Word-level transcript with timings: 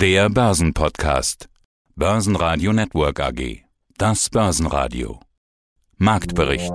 Der 0.00 0.30
Börsenpodcast. 0.30 1.50
Börsenradio 1.94 2.72
Network 2.72 3.20
AG. 3.20 3.64
Das 3.98 4.30
Börsenradio. 4.30 5.20
Marktbericht. 5.98 6.72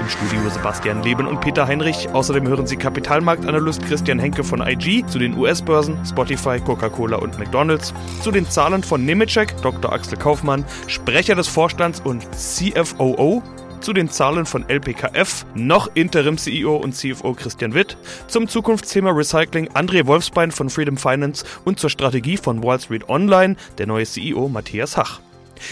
Im 0.00 0.08
Studio 0.08 0.50
Sebastian 0.50 1.04
Leben 1.04 1.28
und 1.28 1.40
Peter 1.40 1.68
Heinrich. 1.68 2.08
Außerdem 2.08 2.48
hören 2.48 2.66
Sie 2.66 2.76
Kapitalmarktanalyst 2.76 3.86
Christian 3.86 4.18
Henke 4.18 4.42
von 4.42 4.60
IG 4.66 5.06
zu 5.06 5.20
den 5.20 5.38
US-Börsen, 5.38 6.04
Spotify, 6.04 6.58
Coca-Cola 6.58 7.18
und 7.18 7.38
McDonalds, 7.38 7.94
zu 8.20 8.32
den 8.32 8.50
Zahlen 8.50 8.82
von 8.82 9.04
Nemetschek, 9.04 9.54
Dr. 9.62 9.92
Axel 9.92 10.18
Kaufmann, 10.18 10.64
Sprecher 10.88 11.36
des 11.36 11.46
Vorstands 11.46 12.00
und 12.00 12.26
CFOO 12.34 13.44
zu 13.84 13.92
den 13.92 14.08
Zahlen 14.08 14.46
von 14.46 14.66
LPKF, 14.66 15.44
noch 15.54 15.90
Interim-CEO 15.92 16.74
und 16.74 16.96
CFO 16.96 17.34
Christian 17.34 17.74
Witt, 17.74 17.98
zum 18.28 18.48
Zukunftsthema 18.48 19.10
Recycling 19.10 19.68
André 19.68 20.06
Wolfsbein 20.06 20.50
von 20.50 20.70
Freedom 20.70 20.96
Finance 20.96 21.44
und 21.66 21.78
zur 21.78 21.90
Strategie 21.90 22.38
von 22.38 22.62
Wall 22.62 22.80
Street 22.80 23.06
Online 23.10 23.56
der 23.76 23.86
neue 23.86 24.06
CEO 24.06 24.48
Matthias 24.48 24.96
Hach. 24.96 25.20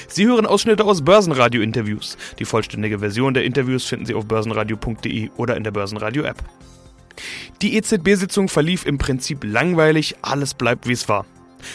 Sie 0.08 0.26
hören 0.26 0.44
Ausschnitte 0.44 0.84
aus 0.84 1.02
Börsenradio-Interviews. 1.02 2.18
Die 2.38 2.44
vollständige 2.44 2.98
Version 2.98 3.32
der 3.32 3.44
Interviews 3.44 3.86
finden 3.86 4.04
Sie 4.04 4.14
auf 4.14 4.26
börsenradio.de 4.26 5.30
oder 5.38 5.56
in 5.56 5.64
der 5.64 5.70
Börsenradio-App. 5.70 6.36
Die 7.62 7.76
EZB-Sitzung 7.76 8.48
verlief 8.48 8.84
im 8.84 8.98
Prinzip 8.98 9.42
langweilig, 9.42 10.16
alles 10.20 10.52
bleibt 10.52 10.86
wie 10.86 10.92
es 10.92 11.08
war. 11.08 11.24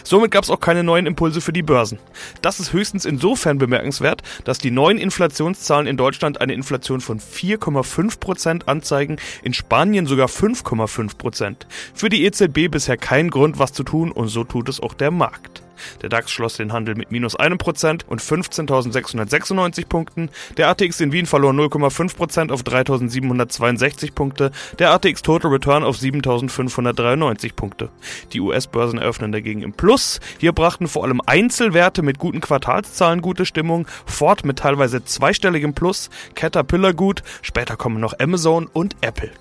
Somit 0.03 0.31
gab 0.31 0.43
es 0.43 0.49
auch 0.49 0.59
keine 0.59 0.83
neuen 0.83 1.05
Impulse 1.05 1.41
für 1.41 1.53
die 1.53 1.63
Börsen. 1.63 1.99
Das 2.41 2.59
ist 2.59 2.73
höchstens 2.73 3.05
insofern 3.05 3.57
bemerkenswert, 3.57 4.21
dass 4.43 4.57
die 4.57 4.71
neuen 4.71 4.97
Inflationszahlen 4.97 5.87
in 5.87 5.97
Deutschland 5.97 6.41
eine 6.41 6.53
Inflation 6.53 7.01
von 7.01 7.19
4,5% 7.19 8.65
anzeigen, 8.65 9.17
in 9.43 9.53
Spanien 9.53 10.05
sogar 10.05 10.27
5,5%. 10.27 11.55
Für 11.93 12.09
die 12.09 12.25
EZB 12.25 12.69
bisher 12.69 12.97
kein 12.97 13.29
Grund, 13.29 13.59
was 13.59 13.73
zu 13.73 13.83
tun 13.83 14.11
und 14.11 14.27
so 14.27 14.43
tut 14.43 14.69
es 14.69 14.79
auch 14.79 14.93
der 14.93 15.11
Markt. 15.11 15.66
Der 16.01 16.09
DAX 16.09 16.31
schloss 16.31 16.57
den 16.57 16.73
Handel 16.73 16.95
mit 16.95 17.11
minus 17.11 17.35
einem 17.35 17.57
Prozent 17.57 18.07
und 18.07 18.21
15.696 18.21 19.87
Punkten. 19.87 20.29
Der 20.57 20.69
ATX 20.69 20.99
in 20.99 21.11
Wien 21.11 21.25
verlor 21.25 21.51
0,5% 21.51 22.51
auf 22.51 22.61
3.762 22.61 24.13
Punkte. 24.13 24.51
Der 24.79 24.91
ATX 24.91 25.21
Total 25.21 25.51
Return 25.51 25.83
auf 25.83 25.97
7.593 25.97 27.53
Punkte. 27.55 27.89
Die 28.33 28.41
US-Börsen 28.41 28.99
eröffnen 28.99 29.31
dagegen 29.31 29.61
im 29.61 29.73
Plus. 29.73 30.19
Hier 30.39 30.51
brachten 30.51 30.87
vor 30.87 31.03
allem 31.03 31.21
Einzelwerte 31.25 32.01
mit 32.01 32.19
guten 32.19 32.41
Quartalszahlen 32.41 33.21
gute 33.21 33.45
Stimmung. 33.45 33.87
Ford 34.05 34.45
mit 34.45 34.59
teilweise 34.59 35.03
zweistelligem 35.03 35.73
Plus. 35.73 36.09
Caterpillar 36.35 36.93
gut. 36.93 37.23
Später 37.41 37.75
kommen 37.75 37.99
noch 37.99 38.19
Amazon 38.19 38.67
und 38.71 38.95
Apple. 39.01 39.31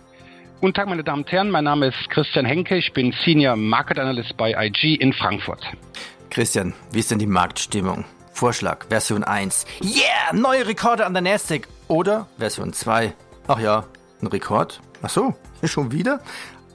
Guten 0.61 0.73
Tag, 0.73 0.89
meine 0.89 1.05
Damen 1.05 1.23
und 1.23 1.31
Herren. 1.31 1.51
Mein 1.51 1.65
Name 1.65 1.89
ist 1.89 2.11
Christian 2.11 2.47
Henke. 2.47 2.77
Ich 2.77 2.93
bin 2.95 3.13
Senior 3.25 3.57
Market 3.57 3.99
Analyst 3.99 4.37
bei 4.39 4.53
IG 4.53 4.95
in 4.95 5.13
Frankfurt. 5.13 5.61
Christian, 6.37 6.75
wie 6.93 6.99
ist 6.99 7.11
denn 7.11 7.19
die 7.19 7.27
Marktstimmung? 7.27 8.05
Vorschlag, 8.35 8.85
Version 8.91 9.25
1. 9.25 9.65
Yeah, 9.83 10.35
neue 10.35 10.67
Rekorde 10.67 11.07
an 11.07 11.15
der 11.15 11.23
Nasdaq. 11.23 11.67
Oder 11.89 12.27
Version 12.37 12.75
2. 12.75 13.15
Ach 13.49 13.59
ja, 13.59 13.85
ein 14.21 14.27
Rekord? 14.27 14.83
Ach 15.01 15.09
so, 15.09 15.35
schon 15.65 15.93
wieder? 15.93 16.21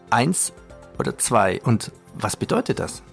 Eins 0.09 0.51
oder 0.97 1.15
zwei? 1.19 1.61
Und 1.61 1.91
was 2.15 2.35
bedeutet 2.35 2.79
das? 2.79 3.03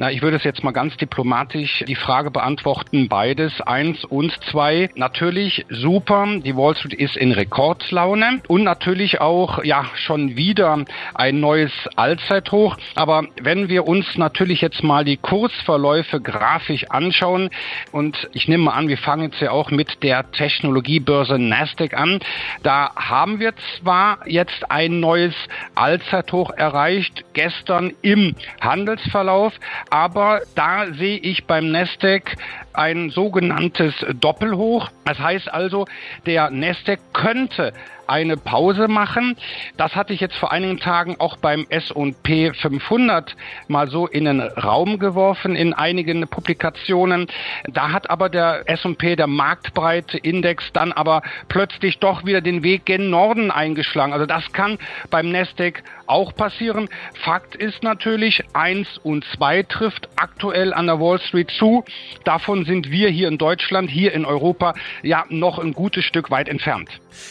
Na, 0.00 0.12
ich 0.12 0.22
würde 0.22 0.36
es 0.36 0.44
jetzt 0.44 0.62
mal 0.62 0.70
ganz 0.70 0.96
diplomatisch 0.96 1.82
die 1.88 1.96
Frage 1.96 2.30
beantworten, 2.30 3.08
beides, 3.08 3.60
eins 3.60 4.04
und 4.04 4.32
zwei. 4.44 4.90
Natürlich 4.94 5.66
super, 5.70 6.24
die 6.38 6.54
Wall 6.54 6.76
Street 6.76 6.94
ist 6.94 7.16
in 7.16 7.32
Rekordlaune 7.32 8.40
und 8.46 8.62
natürlich 8.62 9.20
auch, 9.20 9.64
ja, 9.64 9.86
schon 9.96 10.36
wieder 10.36 10.84
ein 11.14 11.40
neues 11.40 11.72
Allzeithoch. 11.96 12.76
Aber 12.94 13.24
wenn 13.42 13.68
wir 13.68 13.88
uns 13.88 14.16
natürlich 14.16 14.60
jetzt 14.60 14.84
mal 14.84 15.04
die 15.04 15.16
Kursverläufe 15.16 16.20
grafisch 16.20 16.88
anschauen 16.90 17.50
und 17.90 18.28
ich 18.34 18.46
nehme 18.46 18.66
mal 18.66 18.74
an, 18.74 18.86
wir 18.86 18.98
fangen 18.98 19.32
jetzt 19.32 19.40
ja 19.40 19.50
auch 19.50 19.72
mit 19.72 20.04
der 20.04 20.30
Technologiebörse 20.30 21.40
Nasdaq 21.40 21.94
an, 21.94 22.20
da 22.62 22.94
haben 22.94 23.40
wir 23.40 23.52
zwar 23.80 24.20
jetzt 24.28 24.70
ein 24.70 25.00
neues 25.00 25.34
Allzeithoch 25.74 26.50
erreicht, 26.50 27.24
gestern 27.32 27.94
im 28.02 28.36
Handelsverlauf, 28.60 29.54
aber 29.90 30.42
da 30.54 30.86
sehe 30.92 31.18
ich 31.18 31.46
beim 31.46 31.70
Nasdaq 31.70 32.36
ein 32.78 33.10
sogenanntes 33.10 33.94
Doppelhoch. 34.20 34.88
Das 35.04 35.18
heißt 35.18 35.52
also, 35.52 35.84
der 36.26 36.50
Nasdaq 36.50 37.00
könnte 37.12 37.72
eine 38.08 38.36
Pause 38.36 38.88
machen. 38.88 39.36
Das 39.76 39.94
hatte 39.94 40.12
ich 40.12 40.20
jetzt 40.20 40.36
vor 40.36 40.50
einigen 40.50 40.78
Tagen 40.78 41.16
auch 41.18 41.36
beim 41.36 41.66
S&P 41.68 42.52
500 42.54 43.36
mal 43.68 43.88
so 43.88 44.06
in 44.06 44.24
den 44.24 44.40
Raum 44.40 44.98
geworfen 44.98 45.54
in 45.54 45.74
einigen 45.74 46.26
Publikationen. 46.26 47.26
Da 47.68 47.92
hat 47.92 48.08
aber 48.08 48.28
der 48.30 48.62
S&P, 48.66 49.14
der 49.14 49.26
marktbreite 49.26 50.16
Index, 50.16 50.72
dann 50.72 50.92
aber 50.92 51.22
plötzlich 51.48 51.98
doch 51.98 52.24
wieder 52.24 52.40
den 52.40 52.62
Weg 52.62 52.86
gen 52.86 53.10
Norden 53.10 53.50
eingeschlagen. 53.50 54.12
Also 54.12 54.24
das 54.24 54.52
kann 54.52 54.78
beim 55.10 55.30
Nasdaq 55.30 55.82
auch 56.06 56.34
passieren. 56.34 56.88
Fakt 57.22 57.54
ist 57.54 57.82
natürlich, 57.82 58.42
eins 58.54 58.98
und 59.02 59.24
zwei 59.36 59.62
trifft 59.62 60.08
aktuell 60.16 60.72
an 60.72 60.86
der 60.86 60.98
Wall 60.98 61.20
Street 61.20 61.50
zu. 61.50 61.84
Davon 62.24 62.64
sind 62.68 62.90
wir 62.90 63.08
hier 63.08 63.26
in 63.26 63.38
Deutschland, 63.38 63.90
hier 63.90 64.12
in 64.12 64.24
Europa 64.24 64.74
ja 65.02 65.24
noch 65.30 65.58
ein 65.58 65.72
gutes 65.72 66.04
Stück 66.04 66.30
weit 66.30 66.48
entfernt. 66.48 66.88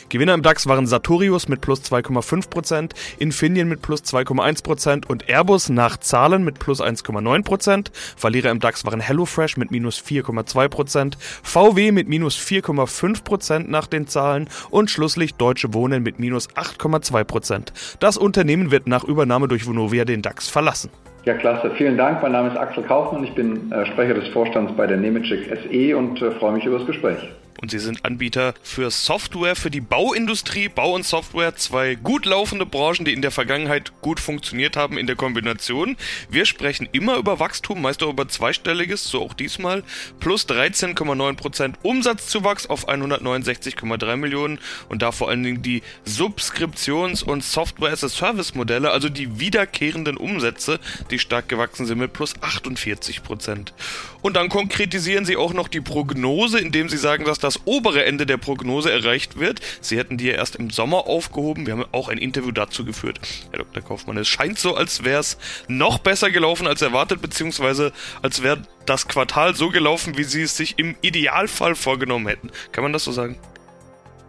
Gewinner 0.09 0.33
im 0.33 0.41
DAX 0.41 0.67
waren 0.67 0.87
Sartorius 0.87 1.47
mit 1.47 1.61
plus 1.61 1.81
2,5%, 1.81 2.91
Infineon 3.19 3.69
mit 3.69 3.81
plus 3.81 4.03
2,1% 4.03 5.05
und 5.07 5.29
Airbus 5.29 5.69
nach 5.69 5.97
Zahlen 5.97 6.43
mit 6.43 6.59
plus 6.59 6.81
1,9%. 6.81 7.91
Verlierer 8.17 8.51
im 8.51 8.59
DAX 8.59 8.83
waren 8.85 8.99
HelloFresh 8.99 9.55
mit 9.57 9.71
minus 9.71 10.01
4,2%, 10.01 11.13
VW 11.43 11.91
mit 11.91 12.09
minus 12.09 12.37
4,5% 12.37 13.69
nach 13.69 13.87
den 13.87 14.07
Zahlen 14.07 14.49
und 14.69 14.89
schlusslich 14.89 15.35
Deutsche 15.35 15.73
Wohnen 15.73 16.03
mit 16.03 16.19
minus 16.19 16.49
8,2%. 16.49 17.97
Das 17.99 18.17
Unternehmen 18.17 18.71
wird 18.71 18.87
nach 18.87 19.03
Übernahme 19.03 19.47
durch 19.47 19.65
Vonovia 19.65 20.03
den 20.03 20.21
DAX 20.21 20.49
verlassen. 20.49 20.89
Ja, 21.27 21.33
klasse. 21.33 21.71
Vielen 21.71 21.97
Dank. 21.97 22.21
Mein 22.21 22.31
Name 22.31 22.47
ist 22.47 22.55
Axel 22.55 22.83
Kaufmann. 22.83 23.21
Ich 23.25 23.33
bin 23.33 23.69
äh, 23.69 23.85
Sprecher 23.87 24.13
des 24.13 24.29
Vorstands 24.29 24.71
bei 24.77 24.87
der 24.87 24.95
Nemetschik 24.95 25.49
SE 25.49 25.97
und 25.97 26.21
äh, 26.21 26.31
freue 26.31 26.53
mich 26.53 26.63
über 26.63 26.77
das 26.77 26.87
Gespräch 26.87 27.17
und 27.61 27.71
sie 27.71 27.79
sind 27.79 28.05
Anbieter 28.05 28.53
für 28.63 28.91
Software 28.91 29.55
für 29.55 29.71
die 29.71 29.81
Bauindustrie, 29.81 30.69
Bau 30.69 30.93
und 30.93 31.05
Software, 31.05 31.55
zwei 31.55 31.95
gut 31.95 32.25
laufende 32.25 32.65
Branchen, 32.65 33.05
die 33.05 33.13
in 33.13 33.21
der 33.21 33.31
Vergangenheit 33.31 33.91
gut 34.01 34.19
funktioniert 34.19 34.75
haben 34.75 34.97
in 34.97 35.07
der 35.07 35.15
Kombination. 35.15 35.97
Wir 36.29 36.45
sprechen 36.45 36.87
immer 36.91 37.17
über 37.17 37.39
Wachstum, 37.39 37.81
meist 37.81 38.03
auch 38.03 38.09
über 38.09 38.27
zweistelliges, 38.27 39.05
so 39.05 39.21
auch 39.21 39.33
diesmal, 39.33 39.83
plus 40.19 40.47
13,9% 40.47 41.75
Umsatzzuwachs 41.81 42.67
auf 42.67 42.87
169,3 42.87 44.15
Millionen 44.15 44.59
und 44.89 45.01
da 45.01 45.11
vor 45.11 45.29
allen 45.29 45.43
Dingen 45.43 45.61
die 45.61 45.81
Subskriptions- 46.05 47.23
und 47.23 47.43
Software-as-a-Service-Modelle, 47.43 48.91
also 48.91 49.09
die 49.09 49.39
wiederkehrenden 49.39 50.17
Umsätze, 50.17 50.79
die 51.11 51.19
stark 51.19 51.49
gewachsen 51.49 51.85
sind 51.85 51.99
mit 51.99 52.13
plus 52.13 52.35
48%. 52.35 53.73
Und 54.21 54.35
dann 54.35 54.49
konkretisieren 54.49 55.25
sie 55.25 55.37
auch 55.37 55.53
noch 55.53 55.67
die 55.67 55.81
Prognose, 55.81 56.59
indem 56.59 56.89
sie 56.89 56.97
sagen, 56.97 57.23
dass 57.25 57.39
das 57.47 57.61
obere 57.65 58.03
Ende 58.03 58.25
der 58.25 58.37
Prognose 58.37 58.91
erreicht 58.91 59.39
wird. 59.39 59.61
Sie 59.79 59.97
hätten 59.97 60.17
die 60.17 60.27
ja 60.27 60.33
erst 60.33 60.57
im 60.57 60.69
Sommer 60.69 61.07
aufgehoben. 61.07 61.65
Wir 61.65 61.73
haben 61.73 61.85
auch 61.93 62.09
ein 62.09 62.17
Interview 62.17 62.51
dazu 62.51 62.83
geführt. 62.83 63.19
Herr 63.51 63.59
Dr. 63.59 63.81
Kaufmann, 63.81 64.17
es 64.17 64.27
scheint 64.27 64.59
so, 64.59 64.75
als 64.75 65.05
wäre 65.05 65.21
es 65.21 65.37
noch 65.69 65.99
besser 65.99 66.29
gelaufen 66.29 66.67
als 66.67 66.81
erwartet, 66.81 67.21
beziehungsweise 67.21 67.93
als 68.21 68.43
wäre 68.43 68.59
das 68.85 69.07
Quartal 69.07 69.55
so 69.55 69.69
gelaufen, 69.69 70.17
wie 70.17 70.23
Sie 70.25 70.41
es 70.41 70.57
sich 70.57 70.77
im 70.77 70.95
Idealfall 71.01 71.75
vorgenommen 71.75 72.27
hätten. 72.27 72.51
Kann 72.73 72.83
man 72.83 72.91
das 72.91 73.05
so 73.05 73.11
sagen? 73.13 73.37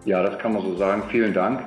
Ja, 0.05 0.23
das 0.23 0.39
kann 0.39 0.53
man 0.53 0.63
so 0.63 0.77
sagen. 0.77 1.03
Vielen 1.11 1.35
Dank. 1.35 1.65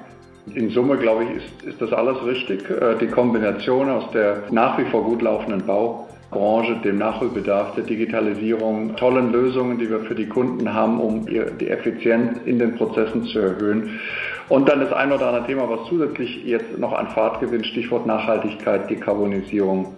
In 0.56 0.70
Summe, 0.72 0.98
glaube 0.98 1.26
ich, 1.26 1.30
ist, 1.32 1.64
ist 1.74 1.82
das 1.82 1.92
alles 1.92 2.24
richtig. 2.26 2.68
Äh, 2.70 2.98
die 3.00 3.08
Kombination 3.08 3.90
aus 3.90 4.10
der 4.12 4.44
nach 4.52 4.78
wie 4.78 4.86
vor 4.86 5.04
gut 5.04 5.22
laufenden 5.22 5.66
Bau- 5.66 6.08
Branche, 6.32 6.78
dem 6.78 6.98
Nachholbedarf 6.98 7.76
der 7.76 7.84
Digitalisierung, 7.84 8.96
tollen 8.96 9.32
Lösungen, 9.32 9.78
die 9.78 9.90
wir 9.90 10.00
für 10.00 10.16
die 10.16 10.28
Kunden 10.28 10.74
haben, 10.74 11.00
um 11.00 11.26
die 11.26 11.70
Effizienz 11.70 12.40
in 12.46 12.58
den 12.58 12.76
Prozessen 12.76 13.26
zu 13.26 13.40
erhöhen. 13.40 14.00
Und 14.48 14.68
dann 14.68 14.80
das 14.80 14.94
ein 14.94 15.12
oder 15.12 15.28
andere 15.28 15.46
Thema, 15.46 15.70
was 15.70 15.88
zusätzlich 15.90 16.44
jetzt 16.46 16.78
noch 16.78 16.94
an 16.94 17.10
Fahrt 17.10 17.42
gewinnt, 17.42 17.66
Stichwort 17.68 18.06
Nachhaltigkeit, 18.06 18.90
Dekarbonisierung, 18.90 19.94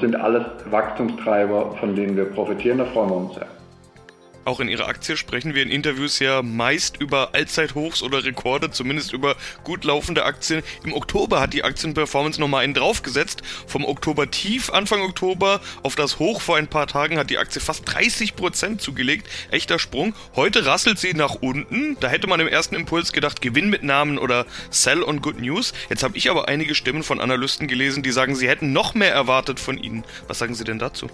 sind 0.00 0.16
alles 0.16 0.44
Wachstumstreiber, 0.70 1.74
von 1.80 1.94
denen 1.96 2.16
wir 2.16 2.26
profitieren. 2.26 2.78
Da 2.78 2.84
freuen 2.84 3.10
wir 3.10 3.16
uns 3.16 3.34
sehr. 3.34 3.59
Auch 4.50 4.58
in 4.58 4.66
Ihrer 4.66 4.88
Aktie 4.88 5.16
sprechen 5.16 5.54
wir 5.54 5.62
in 5.62 5.70
Interviews 5.70 6.18
ja 6.18 6.42
meist 6.42 6.96
über 7.00 7.36
Allzeithochs 7.36 8.02
oder 8.02 8.24
Rekorde, 8.24 8.72
zumindest 8.72 9.12
über 9.12 9.36
gut 9.62 9.84
laufende 9.84 10.24
Aktien. 10.24 10.64
Im 10.82 10.92
Oktober 10.92 11.40
hat 11.40 11.52
die 11.52 11.62
Aktienperformance 11.62 12.40
nochmal 12.40 12.64
einen 12.64 12.74
draufgesetzt. 12.74 13.42
Vom 13.68 13.84
Oktober 13.84 14.28
tief 14.28 14.68
Anfang 14.70 15.02
Oktober 15.02 15.60
auf 15.84 15.94
das 15.94 16.18
Hoch 16.18 16.40
vor 16.40 16.56
ein 16.56 16.66
paar 16.66 16.88
Tagen 16.88 17.16
hat 17.16 17.30
die 17.30 17.38
Aktie 17.38 17.60
fast 17.60 17.84
30 17.94 18.34
Prozent 18.34 18.82
zugelegt. 18.82 19.28
Echter 19.52 19.78
Sprung. 19.78 20.14
Heute 20.34 20.66
rasselt 20.66 20.98
sie 20.98 21.14
nach 21.14 21.36
unten. 21.36 21.96
Da 22.00 22.08
hätte 22.08 22.26
man 22.26 22.40
im 22.40 22.48
ersten 22.48 22.74
Impuls 22.74 23.12
gedacht, 23.12 23.42
Gewinn 23.42 23.70
mit 23.70 23.84
Namen 23.84 24.18
oder 24.18 24.46
Sell 24.70 25.04
on 25.04 25.22
Good 25.22 25.40
News. 25.40 25.74
Jetzt 25.90 26.02
habe 26.02 26.16
ich 26.16 26.28
aber 26.28 26.48
einige 26.48 26.74
Stimmen 26.74 27.04
von 27.04 27.20
Analysten 27.20 27.68
gelesen, 27.68 28.02
die 28.02 28.10
sagen, 28.10 28.34
sie 28.34 28.48
hätten 28.48 28.72
noch 28.72 28.94
mehr 28.94 29.12
erwartet 29.12 29.60
von 29.60 29.78
Ihnen. 29.78 30.02
Was 30.26 30.40
sagen 30.40 30.56
Sie 30.56 30.64
denn 30.64 30.80
dazu? 30.80 31.08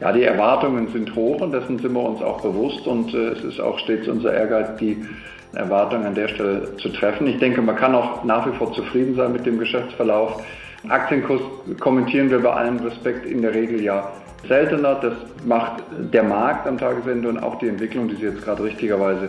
Ja, 0.00 0.12
die 0.12 0.24
Erwartungen 0.24 0.88
sind 0.88 1.14
hoch 1.14 1.42
und 1.42 1.52
dessen 1.52 1.78
sind 1.78 1.92
wir 1.92 2.02
uns 2.02 2.22
auch 2.22 2.40
bewusst 2.40 2.86
und 2.86 3.12
äh, 3.12 3.32
es 3.32 3.44
ist 3.44 3.60
auch 3.60 3.78
stets 3.80 4.08
unser 4.08 4.32
Ehrgeiz, 4.32 4.76
die 4.78 5.04
Erwartungen 5.52 6.06
an 6.06 6.14
der 6.14 6.28
Stelle 6.28 6.76
zu 6.76 6.88
treffen. 6.88 7.26
Ich 7.26 7.38
denke, 7.38 7.60
man 7.60 7.76
kann 7.76 7.94
auch 7.94 8.24
nach 8.24 8.46
wie 8.46 8.56
vor 8.56 8.72
zufrieden 8.72 9.14
sein 9.14 9.32
mit 9.32 9.44
dem 9.44 9.58
Geschäftsverlauf. 9.58 10.42
Aktienkurs 10.88 11.42
kommentieren 11.80 12.30
wir 12.30 12.40
bei 12.40 12.50
allem 12.50 12.78
Respekt 12.78 13.26
in 13.26 13.42
der 13.42 13.52
Regel 13.52 13.82
ja 13.82 14.10
seltener. 14.48 14.94
Das 14.94 15.12
macht 15.44 15.82
der 15.90 16.22
Markt 16.22 16.66
am 16.66 16.78
Tagesende 16.78 17.28
und 17.28 17.42
auch 17.42 17.58
die 17.58 17.68
Entwicklung, 17.68 18.08
die 18.08 18.14
Sie 18.14 18.24
jetzt 18.24 18.42
gerade 18.42 18.62
richtigerweise 18.64 19.28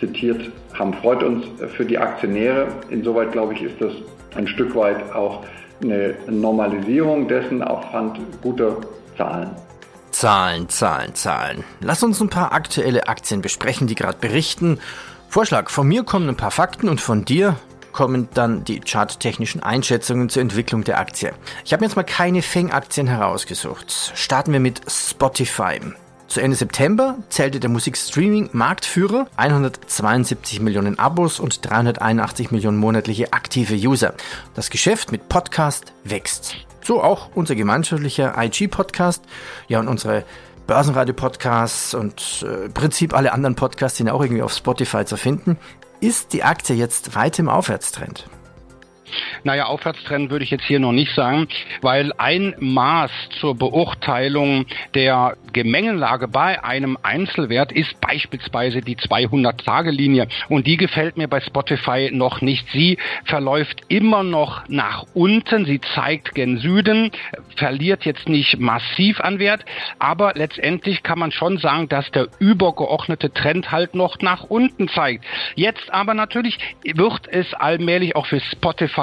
zitiert 0.00 0.50
haben, 0.74 0.92
freut 0.94 1.22
uns 1.22 1.46
für 1.76 1.86
die 1.86 1.96
Aktionäre. 1.96 2.66
Insoweit, 2.90 3.32
glaube 3.32 3.54
ich, 3.54 3.62
ist 3.62 3.80
das 3.80 3.92
ein 4.36 4.46
Stück 4.46 4.74
weit 4.74 5.14
auch 5.14 5.44
eine 5.82 6.14
Normalisierung 6.28 7.28
dessen 7.28 7.62
aufhand 7.62 8.18
guter 8.42 8.76
Zahlen. 9.16 9.50
Zahlen, 10.24 10.70
Zahlen, 10.70 11.14
Zahlen. 11.14 11.64
Lass 11.80 12.02
uns 12.02 12.18
ein 12.18 12.30
paar 12.30 12.52
aktuelle 12.52 13.08
Aktien 13.08 13.42
besprechen, 13.42 13.86
die 13.86 13.94
gerade 13.94 14.16
berichten. 14.16 14.80
Vorschlag, 15.28 15.68
von 15.68 15.86
mir 15.86 16.02
kommen 16.02 16.30
ein 16.30 16.36
paar 16.38 16.50
Fakten 16.50 16.88
und 16.88 17.02
von 17.02 17.26
dir 17.26 17.56
kommen 17.92 18.30
dann 18.32 18.64
die 18.64 18.80
charttechnischen 18.80 19.62
Einschätzungen 19.62 20.30
zur 20.30 20.40
Entwicklung 20.40 20.82
der 20.82 20.98
Aktie. 20.98 21.34
Ich 21.66 21.74
habe 21.74 21.84
jetzt 21.84 21.94
mal 21.94 22.04
keine 22.04 22.40
Fang-Aktien 22.40 23.06
herausgesucht. 23.06 24.12
Starten 24.14 24.54
wir 24.54 24.60
mit 24.60 24.80
Spotify. 24.90 25.78
Zu 26.26 26.40
Ende 26.40 26.56
September 26.56 27.18
zählte 27.28 27.60
der 27.60 27.68
Musikstreaming-Marktführer 27.68 29.26
172 29.36 30.60
Millionen 30.60 30.98
Abos 30.98 31.38
und 31.38 31.68
381 31.68 32.50
Millionen 32.50 32.78
monatliche 32.78 33.34
aktive 33.34 33.74
User. 33.74 34.14
Das 34.54 34.70
Geschäft 34.70 35.12
mit 35.12 35.28
Podcast 35.28 35.92
wächst. 36.02 36.56
So 36.84 37.02
auch 37.02 37.30
unser 37.34 37.54
gemeinschaftlicher 37.54 38.34
IG-Podcast. 38.36 39.24
Ja, 39.68 39.80
und 39.80 39.88
unsere 39.88 40.24
Börsenradio-Podcasts 40.66 41.94
und 41.94 42.44
äh, 42.46 42.66
im 42.66 42.72
Prinzip 42.74 43.14
alle 43.14 43.32
anderen 43.32 43.54
Podcasts 43.54 43.98
sind 43.98 44.10
auch 44.10 44.20
irgendwie 44.20 44.42
auf 44.42 44.52
Spotify 44.52 45.04
zu 45.06 45.16
finden. 45.16 45.58
Ist 46.00 46.34
die 46.34 46.44
Aktie 46.44 46.76
jetzt 46.76 47.14
weit 47.14 47.38
im 47.38 47.48
Aufwärtstrend? 47.48 48.28
Naja, 49.42 49.66
Aufwärtstrend 49.66 50.30
würde 50.30 50.44
ich 50.44 50.50
jetzt 50.50 50.64
hier 50.64 50.80
noch 50.80 50.92
nicht 50.92 51.14
sagen, 51.14 51.48
weil 51.82 52.12
ein 52.16 52.54
Maß 52.58 53.10
zur 53.40 53.54
Beurteilung 53.54 54.66
der 54.94 55.36
Gemengenlage 55.52 56.28
bei 56.28 56.64
einem 56.64 56.96
Einzelwert 57.02 57.70
ist 57.72 58.00
beispielsweise 58.00 58.80
die 58.80 58.96
200-Tage-Linie 58.96 60.28
und 60.48 60.66
die 60.66 60.76
gefällt 60.76 61.16
mir 61.16 61.28
bei 61.28 61.40
Spotify 61.40 62.10
noch 62.12 62.40
nicht. 62.40 62.66
Sie 62.72 62.98
verläuft 63.24 63.82
immer 63.88 64.22
noch 64.22 64.66
nach 64.68 65.04
unten, 65.14 65.66
sie 65.66 65.80
zeigt 65.94 66.34
gen 66.34 66.58
Süden, 66.58 67.10
verliert 67.56 68.04
jetzt 68.04 68.28
nicht 68.28 68.58
massiv 68.58 69.20
an 69.20 69.38
Wert, 69.38 69.64
aber 69.98 70.32
letztendlich 70.34 71.02
kann 71.02 71.18
man 71.18 71.30
schon 71.30 71.58
sagen, 71.58 71.88
dass 71.88 72.10
der 72.10 72.28
übergeordnete 72.38 73.32
Trend 73.32 73.70
halt 73.70 73.94
noch 73.94 74.18
nach 74.20 74.44
unten 74.44 74.88
zeigt. 74.88 75.24
Jetzt 75.54 75.92
aber 75.92 76.14
natürlich 76.14 76.58
wird 76.82 77.28
es 77.28 77.52
allmählich 77.54 78.16
auch 78.16 78.26
für 78.26 78.40
Spotify 78.40 78.93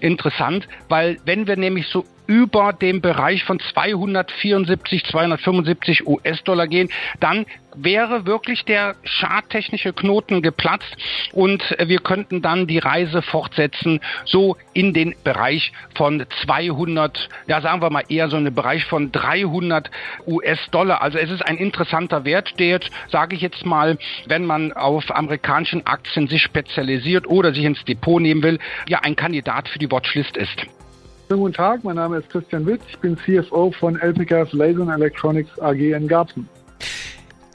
interessant, 0.00 0.68
weil 0.88 1.18
wenn 1.24 1.46
wir 1.46 1.56
nämlich 1.56 1.86
so 1.86 2.04
über 2.26 2.72
dem 2.72 3.00
Bereich 3.00 3.44
von 3.44 3.60
274, 3.60 5.04
275 5.04 6.06
US-Dollar 6.06 6.66
gehen, 6.66 6.88
dann 7.20 7.46
wäre 7.74 8.26
wirklich 8.26 8.64
der 8.64 8.96
charttechnische 9.04 9.92
Knoten 9.92 10.42
geplatzt 10.42 10.96
und 11.32 11.62
wir 11.78 12.00
könnten 12.00 12.42
dann 12.42 12.66
die 12.66 12.78
Reise 12.78 13.22
fortsetzen, 13.22 14.00
so 14.24 14.56
in 14.72 14.92
den 14.92 15.14
Bereich 15.24 15.72
von 15.94 16.24
200, 16.44 17.28
ja 17.46 17.60
sagen 17.60 17.80
wir 17.82 17.90
mal 17.90 18.04
eher 18.08 18.28
so 18.28 18.36
einen 18.36 18.54
Bereich 18.54 18.84
von 18.84 19.12
300 19.12 19.90
US-Dollar. 20.26 21.02
Also 21.02 21.18
es 21.18 21.30
ist 21.30 21.46
ein 21.46 21.56
interessanter 21.56 22.24
Wert, 22.24 22.58
der 22.58 22.68
jetzt, 22.68 22.90
sage 23.08 23.36
ich 23.36 23.42
jetzt 23.42 23.64
mal, 23.64 23.98
wenn 24.26 24.44
man 24.44 24.72
auf 24.72 25.10
amerikanischen 25.10 25.86
Aktien 25.86 26.28
sich 26.28 26.42
spezialisiert 26.42 27.26
oder 27.26 27.54
sich 27.54 27.64
ins 27.64 27.84
Depot 27.84 28.20
nehmen 28.20 28.42
will, 28.42 28.58
ja 28.88 29.00
ein 29.00 29.16
Kandidat 29.16 29.68
für 29.68 29.78
die 29.78 29.90
Watchlist 29.90 30.36
ist. 30.36 30.66
Schönen 31.32 31.44
guten 31.44 31.54
Tag, 31.54 31.82
mein 31.82 31.96
Name 31.96 32.18
ist 32.18 32.28
Christian 32.28 32.66
Witz, 32.66 32.82
ich 32.88 32.98
bin 32.98 33.16
CFO 33.16 33.70
von 33.70 33.98
LPKF 33.98 34.52
Laser 34.52 34.94
Electronics 34.94 35.58
AG 35.60 35.78
in 35.78 36.06
Garbsen. 36.06 36.46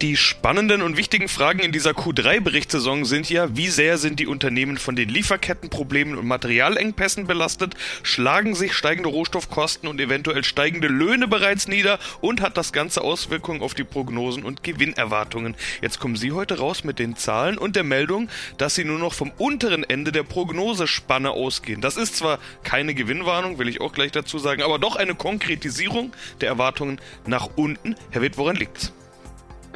Die 0.02 0.16
spannenden 0.16 0.84
und 0.84 0.96
wichtigen 0.96 1.28
Fragen 1.28 1.58
in 1.58 1.72
dieser 1.72 1.90
Q3-Berichtssaison 1.90 3.04
sind 3.04 3.32
ja, 3.32 3.58
wie 3.58 3.70
sehr 3.70 3.98
sind 3.98 4.20
die 4.20 4.28
Unternehmen 4.28 4.78
von 4.78 4.96
den 4.96 5.10
Lieferkettenproblemen 5.10 6.20
und 6.20 6.28
Materialengpässen 6.28 7.26
belastet, 7.26 7.74
schlagen 8.04 8.54
sich 8.54 8.74
steigende 8.74 9.10
Rohstoffkosten 9.10 9.90
und 9.90 10.00
eventuell 10.00 10.44
steigende 10.44 10.88
Löhne 10.88 11.28
bereits 11.28 11.68
nieder 11.68 11.98
und 12.22 12.42
hat 12.42 12.58
das 12.58 12.74
Ganze 12.74 13.02
Auswirkungen 13.02 13.64
auf 13.64 13.74
die 13.74 13.86
Prognosen 13.86 14.44
und 14.44 14.62
Gewinnerwartungen. 14.62 15.56
Jetzt 15.82 16.00
kommen 16.00 16.16
Sie 16.16 16.32
heute 16.32 16.60
raus 16.60 16.84
mit 16.84 17.00
den 17.00 17.16
Zahlen 17.16 17.58
und 17.58 17.76
der 17.76 17.84
Meldung, 17.84 18.30
dass 18.60 18.76
Sie 18.76 18.86
nur 18.86 19.00
noch 19.00 19.16
vom 19.16 19.32
unteren 19.40 19.84
Ende 19.84 20.12
der 20.12 20.22
Prognosespanne 20.22 21.32
ausgehen. 21.32 21.82
Das 21.82 21.98
ist 21.98 22.18
zwar 22.18 22.38
keine 22.64 22.94
Gewinnwarnung, 22.94 23.58
will 23.58 23.68
ich 23.68 23.82
auch 23.82 23.94
gleich 23.94 24.12
dazu 24.12 24.38
sagen, 24.38 24.62
aber 24.62 24.78
doch 24.78 24.96
eine 24.96 25.16
Konkretisierung 25.16 26.14
der 26.42 26.50
Erwartungen 26.50 27.02
nach 27.26 27.50
unten. 27.56 27.96
Herr 28.12 28.22
Witt, 28.22 28.38
woran 28.38 28.58
liegt's? 28.58 28.94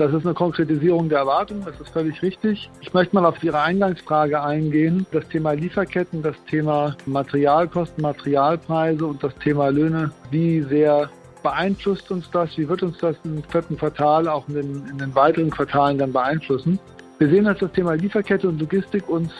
Das 0.01 0.11
ist 0.13 0.25
eine 0.25 0.33
Konkretisierung 0.33 1.09
der 1.09 1.19
Erwartungen, 1.19 1.63
das 1.63 1.79
ist 1.79 1.89
völlig 1.89 2.19
richtig. 2.23 2.71
Ich 2.81 2.91
möchte 2.91 3.13
mal 3.13 3.23
auf 3.23 3.43
Ihre 3.43 3.61
Eingangsfrage 3.61 4.41
eingehen. 4.41 5.05
Das 5.11 5.27
Thema 5.27 5.51
Lieferketten, 5.51 6.23
das 6.23 6.35
Thema 6.49 6.97
Materialkosten, 7.05 8.01
Materialpreise 8.01 9.05
und 9.05 9.23
das 9.23 9.35
Thema 9.35 9.67
Löhne. 9.67 10.09
Wie 10.31 10.63
sehr 10.63 11.07
beeinflusst 11.43 12.09
uns 12.09 12.27
das? 12.31 12.57
Wie 12.57 12.67
wird 12.67 12.81
uns 12.81 12.97
das 12.97 13.15
im 13.23 13.43
vierten 13.43 13.77
Quartal, 13.77 14.27
auch 14.27 14.47
in 14.47 14.55
den, 14.55 14.87
in 14.89 14.97
den 14.97 15.13
weiteren 15.13 15.51
Quartalen 15.51 15.99
dann 15.99 16.11
beeinflussen? 16.11 16.79
Wir 17.19 17.29
sehen, 17.29 17.45
dass 17.45 17.59
das 17.59 17.71
Thema 17.71 17.93
Lieferkette 17.93 18.49
und 18.49 18.59
Logistik 18.59 19.07
uns 19.07 19.31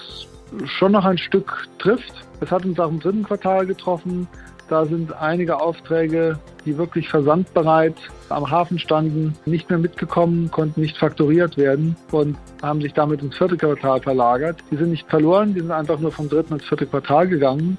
schon 0.66 0.92
noch 0.92 1.06
ein 1.06 1.18
Stück 1.18 1.68
trifft. 1.80 2.14
Es 2.40 2.52
hat 2.52 2.66
uns 2.66 2.80
auch 2.80 2.90
im 2.90 3.00
dritten 3.00 3.24
Quartal 3.24 3.66
getroffen. 3.66 4.28
Da 4.72 4.86
sind 4.86 5.12
einige 5.22 5.60
Aufträge, 5.60 6.40
die 6.64 6.78
wirklich 6.78 7.10
versandbereit 7.10 7.96
am 8.30 8.50
Hafen 8.50 8.80
standen, 8.80 9.36
nicht 9.46 9.70
mehr 9.70 9.78
mitgekommen, 9.78 10.50
konnten 10.50 10.80
nicht 10.80 10.98
faktoriert 10.98 11.58
werden 11.58 11.98
und 12.12 12.38
haben 12.64 12.80
sich 12.80 12.94
damit 12.94 13.22
ins 13.22 13.36
vierte 13.36 13.58
Quartal 13.58 14.00
verlagert. 14.00 14.60
Die 14.72 14.78
sind 14.78 14.92
nicht 14.92 15.10
verloren, 15.10 15.54
die 15.54 15.60
sind 15.60 15.72
einfach 15.72 16.00
nur 16.00 16.14
vom 16.14 16.30
dritten 16.30 16.54
ins 16.54 16.64
vierte 16.64 16.86
Quartal 16.86 17.28
gegangen. 17.28 17.78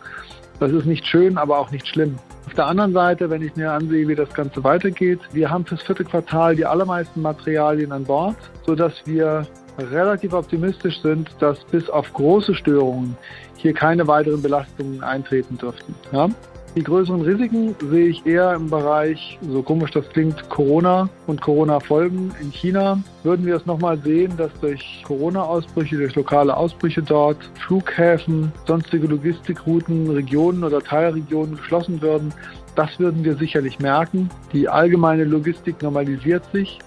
Das 0.60 0.70
ist 0.70 0.84
nicht 0.84 1.06
schön, 1.06 1.38
aber 1.38 1.60
auch 1.60 1.70
nicht 1.70 1.88
schlimm. 1.88 2.18
Auf 2.44 2.52
der 2.52 2.66
anderen 2.66 2.92
Seite, 2.92 3.30
wenn 3.30 3.40
ich 3.40 3.56
mir 3.56 3.72
ansehe, 3.72 4.06
wie 4.06 4.14
das 4.14 4.34
Ganze 4.34 4.62
weitergeht, 4.62 5.20
wir 5.32 5.48
haben 5.48 5.64
fürs 5.64 5.82
vierte 5.82 6.04
Quartal 6.04 6.56
die 6.56 6.66
allermeisten 6.66 7.22
Materialien 7.22 7.92
an 7.92 8.04
Bord, 8.04 8.36
sodass 8.66 8.92
wir 9.06 9.46
relativ 9.78 10.34
optimistisch 10.34 11.00
sind, 11.00 11.30
dass 11.38 11.64
bis 11.64 11.88
auf 11.88 12.12
große 12.12 12.54
Störungen 12.54 13.16
hier 13.56 13.72
keine 13.72 14.06
weiteren 14.06 14.42
Belastungen 14.42 15.02
eintreten 15.02 15.56
dürften. 15.56 15.94
Ja? 16.12 16.28
Die 16.74 16.82
größeren 16.82 17.20
Risiken 17.20 17.74
sehe 17.90 18.06
ich 18.06 18.24
eher 18.24 18.54
im 18.54 18.70
Bereich, 18.70 19.38
so 19.46 19.62
komisch 19.62 19.90
das 19.90 20.08
klingt, 20.08 20.48
Corona 20.48 21.06
und 21.26 21.42
Corona-Folgen. 21.42 22.34
In 22.40 22.50
China 22.50 22.98
würden 23.24 23.44
wir 23.44 23.56
es 23.56 23.66
nochmal 23.66 23.98
sehen, 23.98 24.32
dass 24.38 24.50
durch 24.60 25.02
Corona-Ausbrüche, 25.06 25.98
durch 25.98 26.14
lokale 26.14 26.56
Ausbrüche 26.56 27.02
dort 27.02 27.36
Flughäfen, 27.66 28.50
sonstige 28.66 29.06
Logistikrouten, 29.06 30.10
Regionen 30.12 30.64
oder 30.64 30.80
Teilregionen 30.80 31.56
geschlossen 31.56 32.00
würden. 32.00 32.32
Das 32.74 32.98
würden 32.98 33.22
wir 33.22 33.36
sicherlich 33.36 33.78
merken. 33.78 34.30
Die 34.54 34.66
allgemeine 34.66 35.24
Logistik 35.24 35.82
normalisiert 35.82 36.44
sich, 36.52 36.78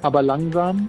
aber 0.00 0.22
langsam. 0.22 0.88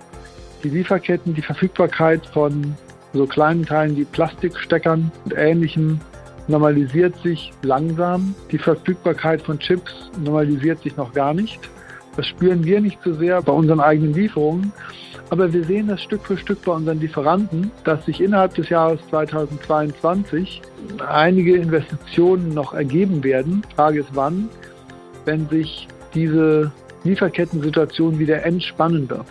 Die 0.63 0.69
Lieferketten, 0.69 1.33
die 1.33 1.41
Verfügbarkeit 1.41 2.25
von 2.27 2.73
so 3.11 3.25
kleinen 3.25 3.65
Teilen 3.65 3.97
wie 3.97 4.05
Plastiksteckern 4.05 5.11
und 5.25 5.33
ähnlichem 5.35 5.99
normalisiert 6.47 7.15
sich 7.23 7.51
langsam. 7.61 8.35
Die 8.51 8.57
Verfügbarkeit 8.57 9.41
von 9.41 9.59
Chips 9.59 10.11
normalisiert 10.23 10.81
sich 10.83 10.95
noch 10.97 11.13
gar 11.13 11.33
nicht. 11.33 11.59
Das 12.15 12.27
spüren 12.27 12.63
wir 12.63 12.79
nicht 12.81 12.99
so 13.03 13.13
sehr 13.13 13.41
bei 13.41 13.51
unseren 13.51 13.79
eigenen 13.79 14.13
Lieferungen. 14.13 14.71
Aber 15.31 15.51
wir 15.51 15.63
sehen 15.63 15.87
das 15.87 16.01
Stück 16.03 16.23
für 16.23 16.37
Stück 16.37 16.63
bei 16.63 16.71
unseren 16.71 16.99
Lieferanten, 16.99 17.71
dass 17.83 18.05
sich 18.05 18.21
innerhalb 18.21 18.53
des 18.53 18.69
Jahres 18.69 18.99
2022 19.09 20.61
einige 21.07 21.55
Investitionen 21.55 22.53
noch 22.53 22.73
ergeben 22.73 23.23
werden. 23.23 23.63
Frage 23.75 24.01
ist 24.01 24.09
wann, 24.13 24.49
wenn 25.25 25.49
sich 25.49 25.87
diese 26.13 26.71
Lieferkettensituation 27.03 28.19
wieder 28.19 28.45
entspannen 28.45 29.09
wird. 29.09 29.25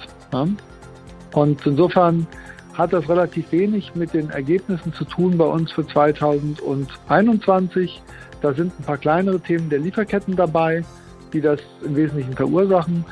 Und 1.33 1.65
insofern 1.65 2.27
hat 2.75 2.93
das 2.93 3.09
relativ 3.09 3.51
wenig 3.53 3.95
mit 3.95 4.13
den 4.13 4.29
Ergebnissen 4.31 4.93
zu 4.93 5.05
tun 5.05 5.39
bei 5.39 5.47
uns 5.47 5.71
für 5.73 5.87
2021. 5.87 8.03
Da 8.43 8.53
sind 8.53 8.79
ein 8.79 8.85
paar 8.85 8.99
kleinere 8.99 9.41
Themen 9.41 9.71
der 9.71 9.79
Lieferketten 9.79 10.37
dabei, 10.37 10.85
die 11.33 11.41
das 11.41 11.61
im 11.85 11.97
Wesentlichen 11.97 12.35
verursachen. 12.35 13.05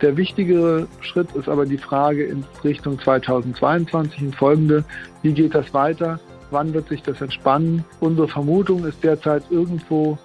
Der 0.00 0.16
wichtigere 0.16 0.88
Schritt 1.00 1.30
ist 1.32 1.48
aber 1.48 1.66
die 1.66 1.78
Frage 1.78 2.24
in 2.24 2.44
Richtung 2.64 2.98
2022 2.98 4.22
und 4.22 4.34
folgende. 4.34 4.84
Wie 5.22 5.32
geht 5.32 5.54
das 5.54 5.72
weiter? 5.74 6.18
Wann 6.50 6.72
wird 6.72 6.88
sich 6.88 7.02
das 7.02 7.20
entspannen? 7.20 7.84
Unsere 8.00 8.26
Vermutung 8.26 8.86
ist 8.86 9.04
derzeit 9.04 9.44
irgendwo 9.50 10.18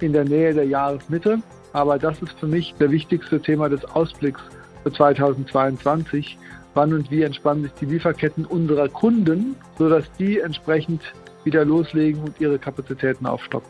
in 0.00 0.12
der 0.12 0.24
Nähe 0.24 0.52
der 0.52 0.66
Jahresmitte. 0.66 1.38
Aber 1.72 1.98
das 1.98 2.20
ist 2.20 2.38
für 2.38 2.48
mich 2.48 2.74
der 2.80 2.90
wichtigste 2.90 3.40
Thema 3.40 3.68
des 3.68 3.84
Ausblicks 3.84 4.42
für 4.82 4.92
2022 4.92 6.36
wann 6.74 6.92
und 6.92 7.10
wie 7.10 7.22
entspannen 7.22 7.64
sich 7.64 7.72
die 7.74 7.86
Lieferketten 7.86 8.44
unserer 8.44 8.88
Kunden, 8.88 9.56
sodass 9.78 10.10
die 10.18 10.40
entsprechend 10.40 11.02
wieder 11.44 11.64
loslegen 11.64 12.22
und 12.22 12.40
ihre 12.40 12.58
Kapazitäten 12.58 13.26
aufstocken. 13.26 13.68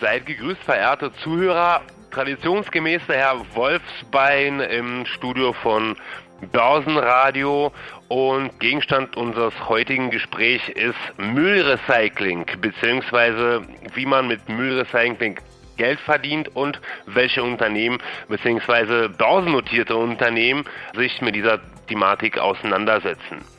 Seid 0.00 0.26
gegrüßt, 0.26 0.62
verehrte 0.62 1.12
Zuhörer. 1.22 1.82
Traditionsgemäß 2.10 3.02
der 3.08 3.16
Herr 3.16 3.40
Wolfsbein 3.54 4.60
im 4.60 5.04
Studio 5.04 5.52
von 5.52 5.96
Börsenradio 6.52 7.72
und 8.08 8.60
Gegenstand 8.60 9.16
unseres 9.16 9.54
heutigen 9.68 10.10
Gesprächs 10.10 10.68
ist 10.68 10.94
Müllrecycling 11.16 12.46
beziehungsweise 12.60 13.62
wie 13.94 14.06
man 14.06 14.28
mit 14.28 14.48
Müllrecycling 14.48 15.40
Geld 15.76 15.98
verdient 16.00 16.54
und 16.54 16.80
welche 17.06 17.42
Unternehmen 17.42 17.98
bzw. 18.28 19.08
börsennotierte 19.08 19.96
Unternehmen 19.96 20.64
sich 20.94 21.20
mit 21.20 21.34
dieser 21.34 21.60
Thematik 21.86 22.38
auseinandersetzen. 22.38 23.53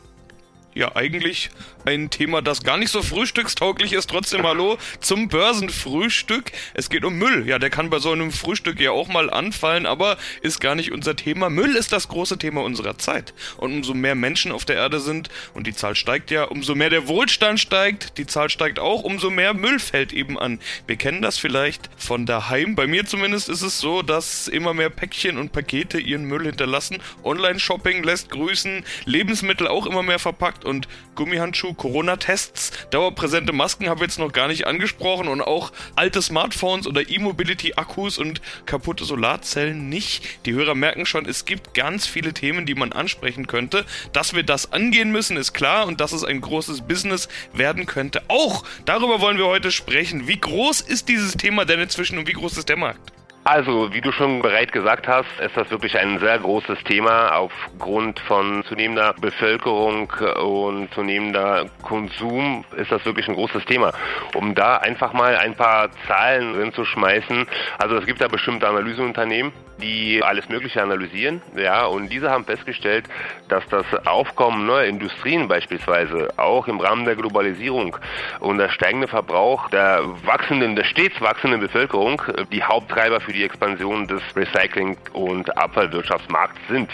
Ja, 0.77 0.93
eigentlich 0.93 1.51
ein 1.85 2.09
Thema, 2.09 2.41
das 2.41 2.63
gar 2.63 2.75
nicht 2.75 2.91
so 2.91 3.01
frühstückstauglich 3.01 3.93
ist. 3.93 4.09
Trotzdem 4.09 4.45
hallo 4.45 4.77
zum 4.99 5.29
Börsenfrühstück. 5.29 6.51
Es 6.73 6.89
geht 6.89 7.05
um 7.05 7.17
Müll. 7.17 7.47
Ja, 7.47 7.59
der 7.59 7.69
kann 7.69 7.89
bei 7.89 7.99
so 7.99 8.11
einem 8.11 8.29
Frühstück 8.29 8.81
ja 8.81 8.91
auch 8.91 9.07
mal 9.07 9.29
anfallen, 9.29 9.85
aber 9.85 10.17
ist 10.41 10.59
gar 10.59 10.75
nicht 10.75 10.91
unser 10.91 11.15
Thema. 11.15 11.49
Müll 11.49 11.77
ist 11.77 11.93
das 11.93 12.09
große 12.09 12.37
Thema 12.39 12.61
unserer 12.61 12.97
Zeit. 12.97 13.33
Und 13.55 13.71
umso 13.71 13.93
mehr 13.93 14.15
Menschen 14.15 14.51
auf 14.51 14.65
der 14.65 14.75
Erde 14.75 14.99
sind, 14.99 15.29
und 15.53 15.65
die 15.65 15.73
Zahl 15.73 15.95
steigt 15.95 16.29
ja, 16.29 16.43
umso 16.43 16.75
mehr 16.75 16.89
der 16.89 17.07
Wohlstand 17.07 17.61
steigt, 17.61 18.17
die 18.17 18.27
Zahl 18.27 18.49
steigt 18.49 18.79
auch, 18.79 19.03
umso 19.03 19.29
mehr 19.29 19.53
Müll 19.53 19.79
fällt 19.79 20.11
eben 20.11 20.37
an. 20.37 20.59
Wir 20.87 20.97
kennen 20.97 21.21
das 21.21 21.37
vielleicht 21.37 21.89
von 21.95 22.25
daheim. 22.25 22.75
Bei 22.75 22.85
mir 22.85 23.05
zumindest 23.05 23.47
ist 23.47 23.61
es 23.61 23.79
so, 23.79 24.01
dass 24.01 24.49
immer 24.49 24.73
mehr 24.73 24.89
Päckchen 24.89 25.37
und 25.37 25.53
Pakete 25.53 25.99
ihren 25.99 26.25
Müll 26.25 26.45
hinterlassen. 26.45 26.97
Online-Shopping 27.23 28.03
lässt 28.03 28.29
grüßen, 28.29 28.83
Lebensmittel 29.05 29.69
auch 29.69 29.85
immer 29.85 30.03
mehr 30.03 30.19
verpackt 30.19 30.64
und 30.65 30.87
Gummihandschuhe 31.15 31.73
Corona-Tests, 31.73 32.71
dauerpräsente 32.91 33.53
Masken 33.53 33.87
habe 33.87 33.99
ich 33.99 34.11
jetzt 34.11 34.19
noch 34.19 34.33
gar 34.33 34.47
nicht 34.47 34.67
angesprochen 34.67 35.27
und 35.27 35.41
auch 35.41 35.71
alte 35.95 36.21
Smartphones 36.21 36.87
oder 36.87 37.09
E-Mobility-Akkus 37.09 38.17
und 38.17 38.41
kaputte 38.65 39.05
Solarzellen 39.05 39.89
nicht. 39.89 40.45
Die 40.45 40.53
Hörer 40.53 40.75
merken 40.75 41.05
schon, 41.05 41.25
es 41.25 41.45
gibt 41.45 41.73
ganz 41.73 42.05
viele 42.05 42.33
Themen, 42.33 42.65
die 42.65 42.75
man 42.75 42.91
ansprechen 42.91 43.47
könnte. 43.47 43.85
Dass 44.11 44.33
wir 44.33 44.43
das 44.43 44.73
angehen 44.73 45.11
müssen, 45.11 45.37
ist 45.37 45.53
klar 45.53 45.87
und 45.87 46.01
dass 46.01 46.11
es 46.11 46.23
ein 46.23 46.41
großes 46.41 46.81
Business 46.81 47.29
werden 47.53 47.85
könnte. 47.85 48.23
Auch 48.27 48.63
darüber 48.85 49.21
wollen 49.21 49.37
wir 49.37 49.47
heute 49.47 49.71
sprechen. 49.71 50.27
Wie 50.27 50.39
groß 50.39 50.81
ist 50.81 51.09
dieses 51.09 51.33
Thema 51.33 51.65
denn 51.65 51.79
inzwischen 51.79 52.17
und 52.17 52.27
wie 52.27 52.33
groß 52.33 52.57
ist 52.57 52.69
der 52.69 52.77
Markt? 52.77 53.14
Also, 53.47 53.93
wie 53.93 54.01
du 54.01 54.11
schon 54.11 54.41
bereit 54.41 54.71
gesagt 54.71 55.07
hast, 55.07 55.27
ist 55.39 55.55
das 55.55 55.69
wirklich 55.69 55.99
ein 55.99 56.17
sehr 56.17 56.39
großes 56.39 56.83
Thema 56.83 57.35
aufgrund 57.35 58.19
von 58.21 58.63
zunehmender 58.63 59.13
Bevölkerung 59.21 60.11
und 60.41 60.91
zunehmender 60.95 61.67
Konsum 61.83 62.65
ist 62.75 62.91
das 62.91 63.05
wirklich 63.05 63.27
ein 63.27 63.35
großes 63.35 63.63
Thema. 63.65 63.93
Um 64.33 64.55
da 64.55 64.77
einfach 64.77 65.13
mal 65.13 65.37
ein 65.37 65.53
paar 65.53 65.89
Zahlen 66.07 66.55
drin 66.55 66.73
zu 66.73 66.85
schmeißen. 66.85 67.45
Also, 67.77 67.97
es 67.97 68.07
gibt 68.07 68.19
da 68.19 68.27
bestimmte 68.27 68.67
Analyseunternehmen, 68.67 69.53
die 69.81 70.23
alles 70.23 70.47
Mögliche 70.49 70.81
analysieren, 70.81 71.41
ja, 71.55 71.85
und 71.85 72.09
diese 72.09 72.31
haben 72.31 72.45
festgestellt, 72.45 73.05
dass 73.49 73.67
das 73.69 73.85
Aufkommen 74.05 74.65
neuer 74.65 74.85
Industrien 74.85 75.47
beispielsweise 75.47 76.29
auch 76.37 76.67
im 76.67 76.79
Rahmen 76.79 77.05
der 77.05 77.15
Globalisierung 77.15 77.97
und 78.39 78.57
der 78.57 78.69
steigende 78.69 79.07
Verbrauch 79.07 79.69
der 79.69 80.01
wachsenden, 80.23 80.75
der 80.75 80.85
stets 80.85 81.19
wachsenden 81.21 81.59
Bevölkerung 81.59 82.21
die 82.51 82.63
Haupttreiber 82.63 83.19
für 83.19 83.33
die 83.33 83.43
Expansion 83.43 84.07
des 84.07 84.21
Recycling- 84.35 84.97
und 85.13 85.57
Abfallwirtschaftsmarkts 85.57 86.59
sind. 86.69 86.89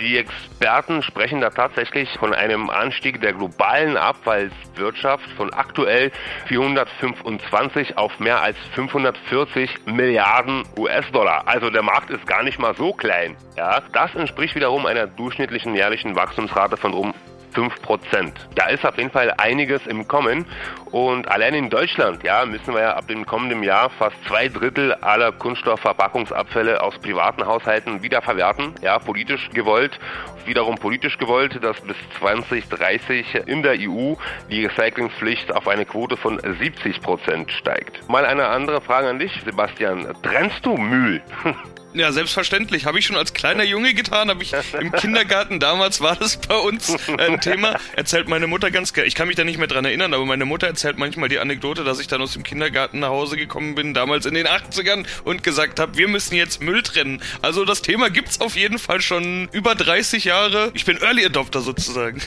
Die 0.00 0.18
Experten 0.18 1.02
sprechen 1.02 1.40
da 1.40 1.50
tatsächlich 1.50 2.08
von 2.18 2.32
einem 2.34 2.70
Anstieg 2.70 3.20
der 3.20 3.32
globalen 3.32 3.96
Abfallwirtschaft 3.96 5.28
von 5.36 5.52
aktuell 5.52 6.12
425 6.46 7.98
auf 7.98 8.18
mehr 8.20 8.40
als 8.40 8.56
540 8.74 9.86
Milliarden 9.86 10.62
US-Dollar. 10.78 11.42
Also 11.46 11.70
der 11.70 11.82
Markt 11.82 12.11
ist 12.12 12.26
gar 12.26 12.42
nicht 12.42 12.58
mal 12.58 12.74
so 12.74 12.92
klein. 12.92 13.36
Ja, 13.56 13.82
das 13.92 14.14
entspricht 14.14 14.54
wiederum 14.54 14.86
einer 14.86 15.06
durchschnittlichen 15.06 15.74
jährlichen 15.74 16.14
Wachstumsrate 16.14 16.76
von 16.76 16.94
um 16.94 17.14
5%. 17.54 18.32
Da 18.54 18.66
ist 18.68 18.84
auf 18.84 18.96
jeden 18.96 19.10
Fall 19.10 19.32
einiges 19.36 19.86
im 19.86 20.08
Kommen 20.08 20.46
und 20.90 21.28
allein 21.28 21.54
in 21.54 21.70
Deutschland, 21.70 22.22
ja, 22.22 22.44
müssen 22.44 22.74
wir 22.74 22.80
ja 22.80 22.94
ab 22.94 23.08
dem 23.08 23.26
kommenden 23.26 23.62
Jahr 23.62 23.90
fast 23.90 24.16
zwei 24.26 24.48
Drittel 24.48 24.94
aller 24.94 25.32
Kunststoffverpackungsabfälle 25.32 26.82
aus 26.82 26.98
privaten 26.98 27.46
Haushalten 27.46 28.02
wiederverwerten, 28.02 28.74
ja, 28.80 28.98
politisch 28.98 29.50
gewollt. 29.50 29.98
Wiederum 30.44 30.74
politisch 30.74 31.18
gewollt, 31.18 31.62
dass 31.62 31.80
bis 31.82 31.96
2030 32.18 33.46
in 33.46 33.62
der 33.62 33.76
EU 33.78 34.14
die 34.50 34.66
Recyclingpflicht 34.66 35.54
auf 35.54 35.68
eine 35.68 35.84
Quote 35.84 36.16
von 36.16 36.40
70% 36.40 37.48
steigt. 37.50 38.08
Mal 38.08 38.24
eine 38.24 38.48
andere 38.48 38.80
Frage 38.80 39.08
an 39.08 39.20
dich, 39.20 39.40
Sebastian. 39.44 40.08
Trennst 40.22 40.66
du 40.66 40.76
Müll? 40.76 41.22
Ja, 41.94 42.10
selbstverständlich. 42.10 42.86
Habe 42.86 42.98
ich 42.98 43.06
schon 43.06 43.16
als 43.16 43.34
kleiner 43.34 43.64
Junge 43.64 43.92
getan. 43.94 44.30
Habe 44.30 44.42
ich 44.42 44.52
im 44.78 44.92
Kindergarten 44.92 45.60
damals 45.60 46.00
war 46.00 46.16
das 46.16 46.38
bei 46.38 46.56
uns 46.56 46.96
ein 47.18 47.40
Thema. 47.40 47.78
Erzählt 47.96 48.28
meine 48.28 48.46
Mutter 48.46 48.70
ganz 48.70 48.92
gerne. 48.92 49.08
Ich 49.08 49.14
kann 49.14 49.28
mich 49.28 49.36
da 49.36 49.44
nicht 49.44 49.58
mehr 49.58 49.66
dran 49.66 49.84
erinnern, 49.84 50.14
aber 50.14 50.24
meine 50.24 50.44
Mutter 50.44 50.66
erzählt 50.66 50.98
manchmal 50.98 51.28
die 51.28 51.38
Anekdote, 51.38 51.84
dass 51.84 52.00
ich 52.00 52.06
dann 52.06 52.22
aus 52.22 52.32
dem 52.32 52.42
Kindergarten 52.44 53.00
nach 53.00 53.10
Hause 53.10 53.36
gekommen 53.36 53.74
bin, 53.74 53.94
damals 53.94 54.26
in 54.26 54.34
den 54.34 54.46
80ern 54.46 55.06
und 55.24 55.42
gesagt 55.42 55.80
habe, 55.80 55.96
wir 55.98 56.08
müssen 56.08 56.34
jetzt 56.34 56.62
Müll 56.62 56.82
trennen. 56.82 57.22
Also 57.42 57.64
das 57.64 57.82
Thema 57.82 58.10
gibt's 58.10 58.40
auf 58.40 58.56
jeden 58.56 58.78
Fall 58.78 59.00
schon 59.00 59.48
über 59.52 59.74
30 59.74 60.24
Jahre. 60.24 60.70
Ich 60.74 60.84
bin 60.84 60.96
Early 60.96 61.26
Adopter 61.26 61.60
sozusagen. 61.60 62.22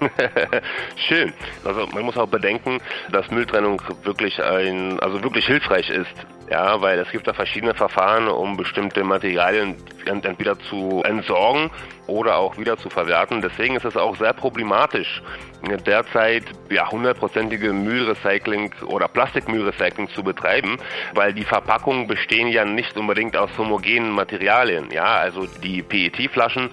Schön. 1.08 1.32
Also 1.64 1.86
man 1.86 2.04
muss 2.04 2.16
auch 2.16 2.28
bedenken, 2.28 2.78
dass 3.10 3.30
Mülltrennung 3.30 3.80
wirklich 4.02 4.42
ein, 4.42 5.00
also 5.00 5.22
wirklich 5.22 5.46
hilfreich 5.46 5.90
ist. 5.90 6.26
Ja, 6.50 6.80
weil 6.80 6.98
es 7.00 7.10
gibt 7.10 7.26
da 7.26 7.32
verschiedene 7.32 7.74
Verfahren, 7.74 8.28
um 8.28 8.56
bestimmte 8.56 9.02
Materialien 9.02 9.76
entweder 10.04 10.56
zu 10.60 11.02
entsorgen 11.04 11.70
oder 12.06 12.36
auch 12.36 12.56
wieder 12.56 12.76
zu 12.76 12.88
verwerten. 12.88 13.42
Deswegen 13.42 13.74
ist 13.74 13.84
es 13.84 13.96
auch 13.96 14.16
sehr 14.16 14.32
problematisch, 14.32 15.22
derzeit 15.84 16.44
ja 16.70 16.88
hundertprozentige 16.88 17.72
Müllrecycling 17.72 18.72
oder 18.86 19.08
Plastikmüllrecycling 19.08 20.08
zu 20.10 20.22
betreiben, 20.22 20.78
weil 21.14 21.32
die 21.32 21.44
Verpackungen 21.44 22.06
bestehen 22.06 22.46
ja 22.46 22.64
nicht 22.64 22.96
unbedingt 22.96 23.36
aus 23.36 23.50
homogenen 23.58 24.12
Materialien. 24.12 24.92
Ja, 24.92 25.16
also 25.16 25.46
die 25.64 25.82
PET-Flaschen 25.82 26.70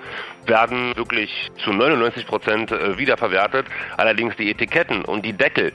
werden 0.47 0.95
wirklich 0.95 1.51
zu 1.63 1.71
99 1.71 2.27
Prozent 2.27 2.71
äh, 2.71 2.97
wiederverwertet. 2.97 3.65
Allerdings 3.97 4.35
die 4.35 4.49
Etiketten 4.49 5.05
und 5.05 5.25
die 5.25 5.33
Deckel, 5.33 5.73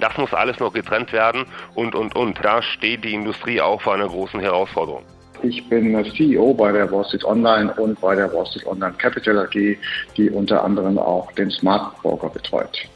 das 0.00 0.16
muss 0.18 0.32
alles 0.34 0.58
noch 0.58 0.72
getrennt 0.72 1.12
werden 1.12 1.44
und, 1.74 1.94
und, 1.94 2.16
und. 2.16 2.38
Da 2.42 2.62
steht 2.62 3.04
die 3.04 3.14
Industrie 3.14 3.60
auch 3.60 3.80
vor 3.80 3.94
einer 3.94 4.08
großen 4.08 4.40
Herausforderung. 4.40 5.04
Ich 5.42 5.68
bin 5.68 6.02
CEO 6.16 6.54
bei 6.54 6.72
der 6.72 6.90
Wall 6.90 7.04
Street 7.04 7.24
Online 7.24 7.72
und 7.74 8.00
bei 8.00 8.14
der 8.14 8.32
Wall 8.32 8.46
Street 8.46 8.66
Online 8.66 8.94
Capital 8.96 9.38
AG, 9.40 9.76
die 10.16 10.30
unter 10.30 10.64
anderem 10.64 10.98
auch 10.98 11.30
den 11.32 11.50
Smart 11.50 12.00
Broker 12.00 12.30
betreut. 12.30 12.88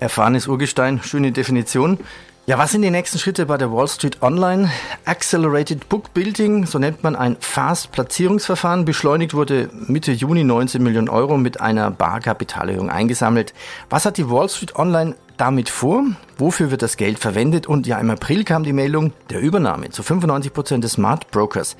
Erfahrenes 0.00 0.48
Urgestein, 0.48 1.00
schöne 1.02 1.32
Definition. 1.32 1.98
Ja, 2.46 2.58
was 2.58 2.72
sind 2.72 2.82
die 2.82 2.90
nächsten 2.90 3.18
Schritte 3.18 3.46
bei 3.46 3.56
der 3.56 3.72
Wall 3.72 3.88
Street 3.88 4.20
Online? 4.20 4.70
Accelerated 5.06 5.88
Book 5.88 6.12
Building, 6.12 6.66
so 6.66 6.78
nennt 6.78 7.02
man 7.02 7.16
ein 7.16 7.38
Fast-Platzierungsverfahren. 7.40 8.84
Beschleunigt 8.84 9.32
wurde 9.32 9.70
Mitte 9.86 10.12
Juni 10.12 10.44
19 10.44 10.82
Millionen 10.82 11.08
Euro 11.08 11.38
mit 11.38 11.62
einer 11.62 11.90
Barkapitalerhöhung 11.90 12.90
eingesammelt. 12.90 13.54
Was 13.88 14.04
hat 14.04 14.18
die 14.18 14.28
Wall 14.28 14.50
Street 14.50 14.76
Online 14.76 15.14
damit 15.38 15.70
vor? 15.70 16.04
Wofür 16.36 16.70
wird 16.70 16.82
das 16.82 16.98
Geld 16.98 17.18
verwendet? 17.18 17.66
Und 17.66 17.86
ja, 17.86 17.98
im 17.98 18.10
April 18.10 18.44
kam 18.44 18.62
die 18.62 18.74
Meldung 18.74 19.14
der 19.30 19.40
Übernahme 19.40 19.88
zu 19.88 20.02
95 20.02 20.52
Prozent 20.52 20.84
des 20.84 20.92
Smart 20.92 21.30
Brokers. 21.30 21.78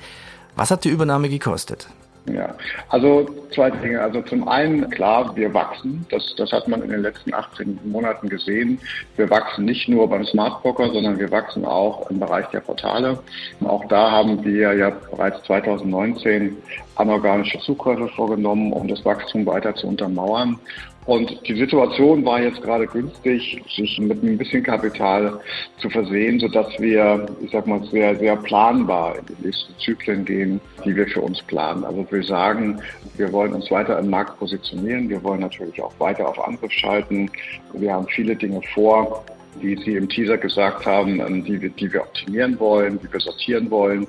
Was 0.55 0.71
hat 0.71 0.83
die 0.83 0.89
Übernahme 0.89 1.29
gekostet? 1.29 1.89
Ja, 2.31 2.55
also 2.89 3.27
zwei 3.53 3.69
Dinge. 3.69 4.01
Also 4.01 4.21
zum 4.23 4.47
einen, 4.47 4.89
klar, 4.89 5.35
wir 5.35 5.53
wachsen. 5.53 6.05
Das, 6.09 6.33
das 6.37 6.51
hat 6.51 6.67
man 6.67 6.81
in 6.81 6.89
den 6.89 7.03
letzten 7.03 7.33
18 7.33 7.79
Monaten 7.83 8.29
gesehen. 8.29 8.79
Wir 9.15 9.29
wachsen 9.29 9.65
nicht 9.65 9.87
nur 9.87 10.09
beim 10.09 10.25
Smart 10.25 10.63
Broker, 10.63 10.89
sondern 10.91 11.19
wir 11.19 11.29
wachsen 11.29 11.65
auch 11.65 12.09
im 12.09 12.19
Bereich 12.19 12.47
der 12.47 12.61
Portale. 12.61 13.19
Auch 13.63 13.85
da 13.89 14.09
haben 14.09 14.43
wir 14.43 14.73
ja 14.73 14.89
bereits 15.11 15.43
2019 15.43 16.57
anorganische 16.95 17.59
Zukäufe 17.59 18.07
vorgenommen, 18.07 18.73
um 18.73 18.87
das 18.87 19.05
Wachstum 19.05 19.45
weiter 19.45 19.75
zu 19.75 19.87
untermauern. 19.87 20.59
Und 21.05 21.47
die 21.47 21.55
Situation 21.55 22.25
war 22.25 22.41
jetzt 22.41 22.61
gerade 22.63 22.87
günstig, 22.87 23.61
sich 23.75 23.99
mit 23.99 24.23
ein 24.23 24.37
bisschen 24.37 24.63
Kapital 24.63 25.39
zu 25.79 25.89
versehen, 25.89 26.39
sodass 26.39 26.67
wir, 26.79 27.27
ich 27.41 27.51
sag 27.51 27.67
mal, 27.67 27.83
sehr, 27.91 28.15
sehr 28.15 28.35
planbar 28.37 29.19
in 29.19 29.25
die 29.27 29.45
nächsten 29.45 29.77
Zyklen 29.77 30.25
gehen, 30.25 30.59
die 30.83 30.95
wir 30.95 31.07
für 31.07 31.21
uns 31.21 31.43
planen. 31.43 31.83
Also 31.83 32.07
wir 32.09 32.23
sagen, 32.23 32.81
wir 33.17 33.31
wollen 33.31 33.53
uns 33.53 33.69
weiter 33.69 33.99
im 33.99 34.09
Markt 34.09 34.39
positionieren. 34.39 35.07
Wir 35.07 35.23
wollen 35.23 35.41
natürlich 35.41 35.79
auch 35.79 35.93
weiter 35.99 36.27
auf 36.27 36.39
Angriff 36.39 36.71
schalten. 36.71 37.29
Wir 37.73 37.93
haben 37.93 38.07
viele 38.07 38.35
Dinge 38.35 38.61
vor 38.73 39.23
wie 39.61 39.75
Sie 39.77 39.95
im 39.95 40.09
Teaser 40.09 40.37
gesagt 40.37 40.85
haben, 40.85 41.19
ähm, 41.19 41.43
die 41.43 41.61
wir, 41.61 41.69
die 41.69 41.91
wir 41.91 42.01
optimieren 42.01 42.59
wollen, 42.59 42.99
die 42.99 43.11
wir 43.11 43.19
sortieren 43.19 43.69
wollen. 43.71 44.07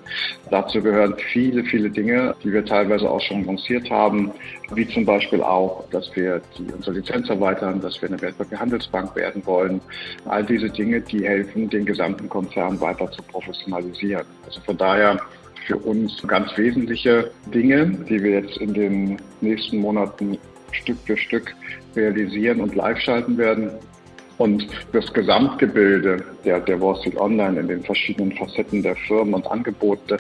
Dazu 0.50 0.82
gehören 0.82 1.14
viele, 1.32 1.64
viele 1.64 1.90
Dinge, 1.90 2.34
die 2.42 2.52
wir 2.52 2.64
teilweise 2.64 3.08
auch 3.10 3.20
schon 3.20 3.44
lanciert 3.44 3.90
haben, 3.90 4.32
wie 4.74 4.86
zum 4.88 5.04
Beispiel 5.04 5.42
auch, 5.42 5.88
dass 5.90 6.14
wir 6.14 6.40
die, 6.58 6.72
unsere 6.72 6.96
Lizenz 6.96 7.28
erweitern, 7.28 7.80
dass 7.80 8.00
wir 8.00 8.08
eine 8.08 8.20
Wertpapierhandelsbank 8.20 9.14
werden 9.16 9.44
wollen. 9.46 9.80
All 10.26 10.44
diese 10.44 10.70
Dinge, 10.70 11.00
die 11.00 11.26
helfen, 11.26 11.70
den 11.70 11.84
gesamten 11.84 12.28
Konzern 12.28 12.80
weiter 12.80 13.10
zu 13.10 13.22
professionalisieren. 13.22 14.26
Also 14.44 14.60
von 14.60 14.76
daher 14.76 15.20
für 15.66 15.76
uns 15.76 16.22
ganz 16.26 16.56
wesentliche 16.56 17.30
Dinge, 17.52 17.86
die 18.08 18.22
wir 18.22 18.40
jetzt 18.40 18.56
in 18.58 18.72
den 18.72 19.16
nächsten 19.40 19.78
Monaten 19.78 20.38
Stück 20.72 20.98
für 21.04 21.16
Stück 21.16 21.54
realisieren 21.94 22.60
und 22.60 22.74
live 22.74 22.98
schalten 23.00 23.36
werden. 23.38 23.70
Und 24.38 24.66
das 24.92 25.12
Gesamtgebilde 25.12 26.22
der, 26.44 26.60
der 26.60 26.80
Wall 26.80 26.96
Street 26.96 27.18
Online 27.18 27.60
in 27.60 27.68
den 27.68 27.82
verschiedenen 27.82 28.32
Facetten 28.32 28.82
der 28.82 28.94
Firmen 28.96 29.34
und 29.34 29.46
Angebote 29.50 30.18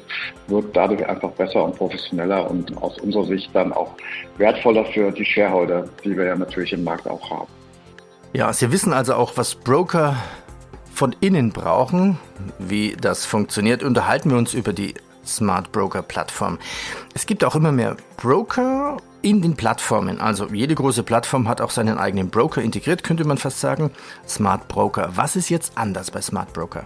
wird 0.48 0.74
dadurch 0.74 1.06
einfach 1.06 1.30
besser 1.32 1.64
und 1.64 1.76
professioneller 1.76 2.50
und 2.50 2.76
aus 2.78 2.98
unserer 3.00 3.24
Sicht 3.24 3.50
dann 3.52 3.72
auch 3.72 3.92
wertvoller 4.38 4.84
für 4.86 5.10
die 5.10 5.24
Shareholder, 5.24 5.86
die 6.04 6.16
wir 6.16 6.24
ja 6.24 6.36
natürlich 6.36 6.72
im 6.72 6.84
Markt 6.84 7.06
auch 7.06 7.30
haben. 7.30 7.48
Ja, 8.32 8.52
Sie 8.52 8.70
wissen 8.72 8.92
also 8.92 9.14
auch, 9.14 9.36
was 9.36 9.54
Broker 9.54 10.16
von 10.92 11.14
innen 11.20 11.50
brauchen. 11.50 12.18
Wie 12.58 12.96
das 12.98 13.26
funktioniert, 13.26 13.82
unterhalten 13.82 14.30
wir 14.30 14.38
uns 14.38 14.54
über 14.54 14.72
die 14.72 14.94
Smart 15.26 15.72
Broker 15.72 16.02
Plattform. 16.02 16.58
Es 17.14 17.26
gibt 17.26 17.44
auch 17.44 17.54
immer 17.54 17.72
mehr 17.72 17.96
Broker 18.16 18.96
in 19.26 19.42
den 19.42 19.56
Plattformen. 19.56 20.20
Also 20.20 20.46
jede 20.52 20.76
große 20.76 21.02
Plattform 21.02 21.48
hat 21.48 21.60
auch 21.60 21.70
seinen 21.70 21.98
eigenen 21.98 22.30
Broker 22.30 22.62
integriert, 22.62 23.02
könnte 23.02 23.24
man 23.24 23.38
fast 23.38 23.60
sagen. 23.60 23.90
Smart 24.28 24.68
Broker. 24.68 25.10
Was 25.16 25.34
ist 25.34 25.48
jetzt 25.48 25.76
anders 25.76 26.12
bei 26.12 26.20
Smart 26.20 26.52
Broker? 26.52 26.84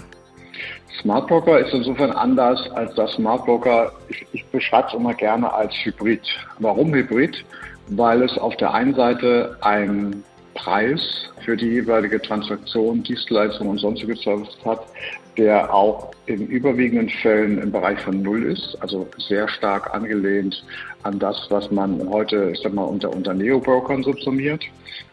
Smart 1.02 1.28
Broker 1.28 1.59
ist 1.59 1.75
insofern 1.75 2.12
anders, 2.12 2.59
als 2.70 2.94
dass 2.94 3.12
Smart 3.12 3.44
Broker, 3.44 3.92
ich, 4.09 4.26
ich 4.32 4.47
beschreibe 4.47 4.88
es 4.88 4.94
immer 4.94 5.12
gerne 5.12 5.52
als 5.52 5.75
Hybrid. 5.85 6.23
Warum 6.61 6.94
Hybrid? 6.94 7.44
Weil 7.88 8.23
es 8.23 8.38
auf 8.38 8.56
der 8.56 8.73
einen 8.73 8.94
Seite 8.94 9.59
ein 9.61 10.25
Preis 10.54 11.00
für 11.44 11.59
die 11.59 11.66
jeweilige 11.66 12.23
Transaktion, 12.23 13.02
Dienstleistung 13.02 13.68
und 13.68 13.78
sonstige 13.78 14.16
Services 14.16 14.56
hat, 14.64 14.80
der 15.37 15.73
auch 15.73 16.11
in 16.25 16.47
überwiegenden 16.47 17.11
Fällen 17.11 17.59
im 17.59 17.70
Bereich 17.70 18.00
von 18.00 18.23
Null 18.23 18.44
ist, 18.44 18.78
also 18.80 19.06
sehr 19.18 19.47
stark 19.49 19.92
angelehnt 19.94 20.64
an 21.02 21.19
das, 21.19 21.47
was 21.50 21.71
man 21.71 22.09
heute, 22.09 22.50
ich 22.52 22.61
sag 22.61 22.75
mal, 22.75 22.85
unter, 22.85 23.11
unter 23.11 23.35
Neo-Brokern 23.35 24.02
subsumiert. 24.02 24.64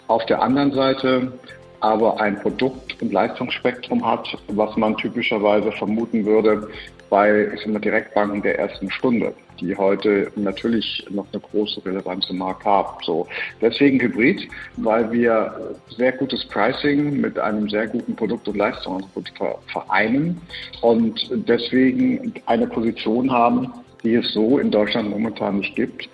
Auf 0.08 0.26
der 0.26 0.42
anderen 0.42 0.72
Seite 0.74 1.32
aber 1.80 2.20
ein 2.20 2.40
Produkt- 2.40 3.00
und 3.02 3.14
Leistungsspektrum 3.14 4.06
hat, 4.06 4.28
was 4.48 4.76
man 4.78 4.98
typischerweise 4.98 5.72
vermuten 5.72 6.26
würde 6.26 6.70
bei 7.10 7.52
ich 7.54 7.62
sag 7.62 7.70
mal, 7.70 7.80
Direktbanken 7.80 8.42
der 8.42 8.60
ersten 8.60 8.92
Stunde, 8.92 9.34
die 9.62 9.76
heute 9.78 10.32
natürlich 10.36 11.06
noch 11.10 11.26
eine 11.32 11.42
große 11.42 11.86
Relevanz 11.86 12.30
im 12.30 12.40
Markt 12.40 12.66
haben. 12.66 12.98
So, 13.04 13.28
deswegen 13.62 14.00
Hybrid, 14.02 14.48
weil 14.78 15.10
wir 15.12 15.76
sehr 15.96 16.12
gutes 16.14 16.46
Pricing 16.46 17.22
mit 17.22 17.40
einem 17.40 17.70
sehr 17.70 17.88
guten 17.88 18.16
Produkt- 18.16 18.48
und 18.48 18.58
Leistungsangebot 18.58 19.32
vereinen 19.68 20.42
und 20.82 21.30
deswegen 21.48 22.34
eine 22.46 22.68
Position 22.68 23.32
haben, 23.32 23.72
die 24.08 24.16
es 24.16 24.34
so 24.34 24.58
in 24.58 24.72
Deutschland 24.72 25.10
momentan 25.10 25.58
nicht 25.58 25.76
gibt. 25.76 26.10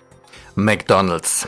McDonald's. 0.56 1.46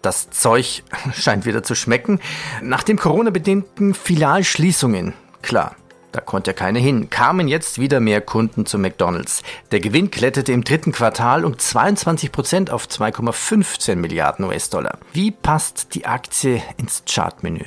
Das 0.00 0.30
Zeug 0.30 0.84
scheint 1.14 1.44
wieder 1.44 1.62
zu 1.62 1.74
schmecken. 1.74 2.20
Nach 2.62 2.84
den 2.84 2.96
Corona-bedingten 2.96 3.94
Filialschließungen, 3.94 5.14
klar, 5.42 5.74
da 6.12 6.20
konnte 6.20 6.54
keine 6.54 6.78
hin, 6.78 7.10
kamen 7.10 7.48
jetzt 7.48 7.80
wieder 7.80 8.00
mehr 8.00 8.20
Kunden 8.20 8.64
zu 8.64 8.78
McDonald's. 8.78 9.42
Der 9.72 9.80
Gewinn 9.80 10.10
kletterte 10.10 10.52
im 10.52 10.62
dritten 10.64 10.92
Quartal 10.92 11.44
um 11.44 11.58
22 11.58 12.32
Prozent 12.32 12.70
auf 12.70 12.86
2,15 12.86 13.96
Milliarden 13.96 14.44
US-Dollar. 14.44 14.98
Wie 15.12 15.32
passt 15.32 15.94
die 15.94 16.06
Aktie 16.06 16.62
ins 16.76 17.02
Chartmenü? 17.06 17.64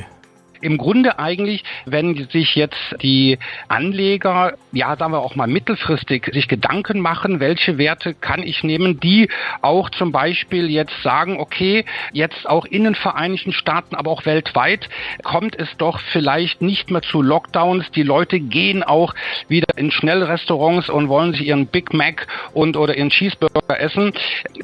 Im 0.62 0.78
Grunde 0.78 1.20
eigentlich, 1.20 1.64
wenn 1.86 2.28
sich 2.30 2.56
jetzt 2.56 2.96
die 3.02 3.40
Anleger, 3.68 4.54
ja, 4.72 4.96
sagen 4.96 5.12
wir 5.12 5.20
auch 5.20 5.36
mal 5.36 5.48
mittelfristig, 5.48 6.30
sich 6.34 6.48
Gedanken 6.48 7.00
machen, 7.00 7.40
welche 7.40 7.78
Werte 7.78 8.14
kann 8.14 8.44
ich 8.44 8.64
nehmen, 8.64 9.00
die 9.00 9.30
auch 9.62 9.90
zum 9.90 10.12
Beispiel 10.12 10.70
jetzt 10.70 11.02
sagen, 11.04 11.40
okay, 11.40 11.86
jetzt 12.14 12.48
auch 12.48 12.66
in 12.66 12.84
den 12.84 12.96
Vereinigten 12.96 13.54
Staaten, 13.54 13.96
aber 13.96 14.12
auch 14.12 14.26
weltweit 14.26 14.90
kommt 15.24 15.58
es 15.58 15.70
doch 15.78 16.00
vielleicht 16.00 16.62
nicht 16.62 16.92
mehr 16.92 17.02
zu 17.02 17.22
Lockdowns. 17.22 17.92
Die 17.92 18.04
Leute 18.04 18.40
gehen 18.40 18.84
auch 18.84 19.14
wieder 19.48 19.78
in 19.78 19.92
Schnellrestaurants 19.92 20.90
und 20.90 21.10
wollen 21.10 21.34
sich 21.34 21.48
ihren 21.48 21.68
Big 21.68 21.94
Mac 21.94 22.28
und 22.54 22.78
oder 22.78 22.98
ihren 22.98 23.10
Cheeseburger 23.10 23.80
essen. 23.80 24.14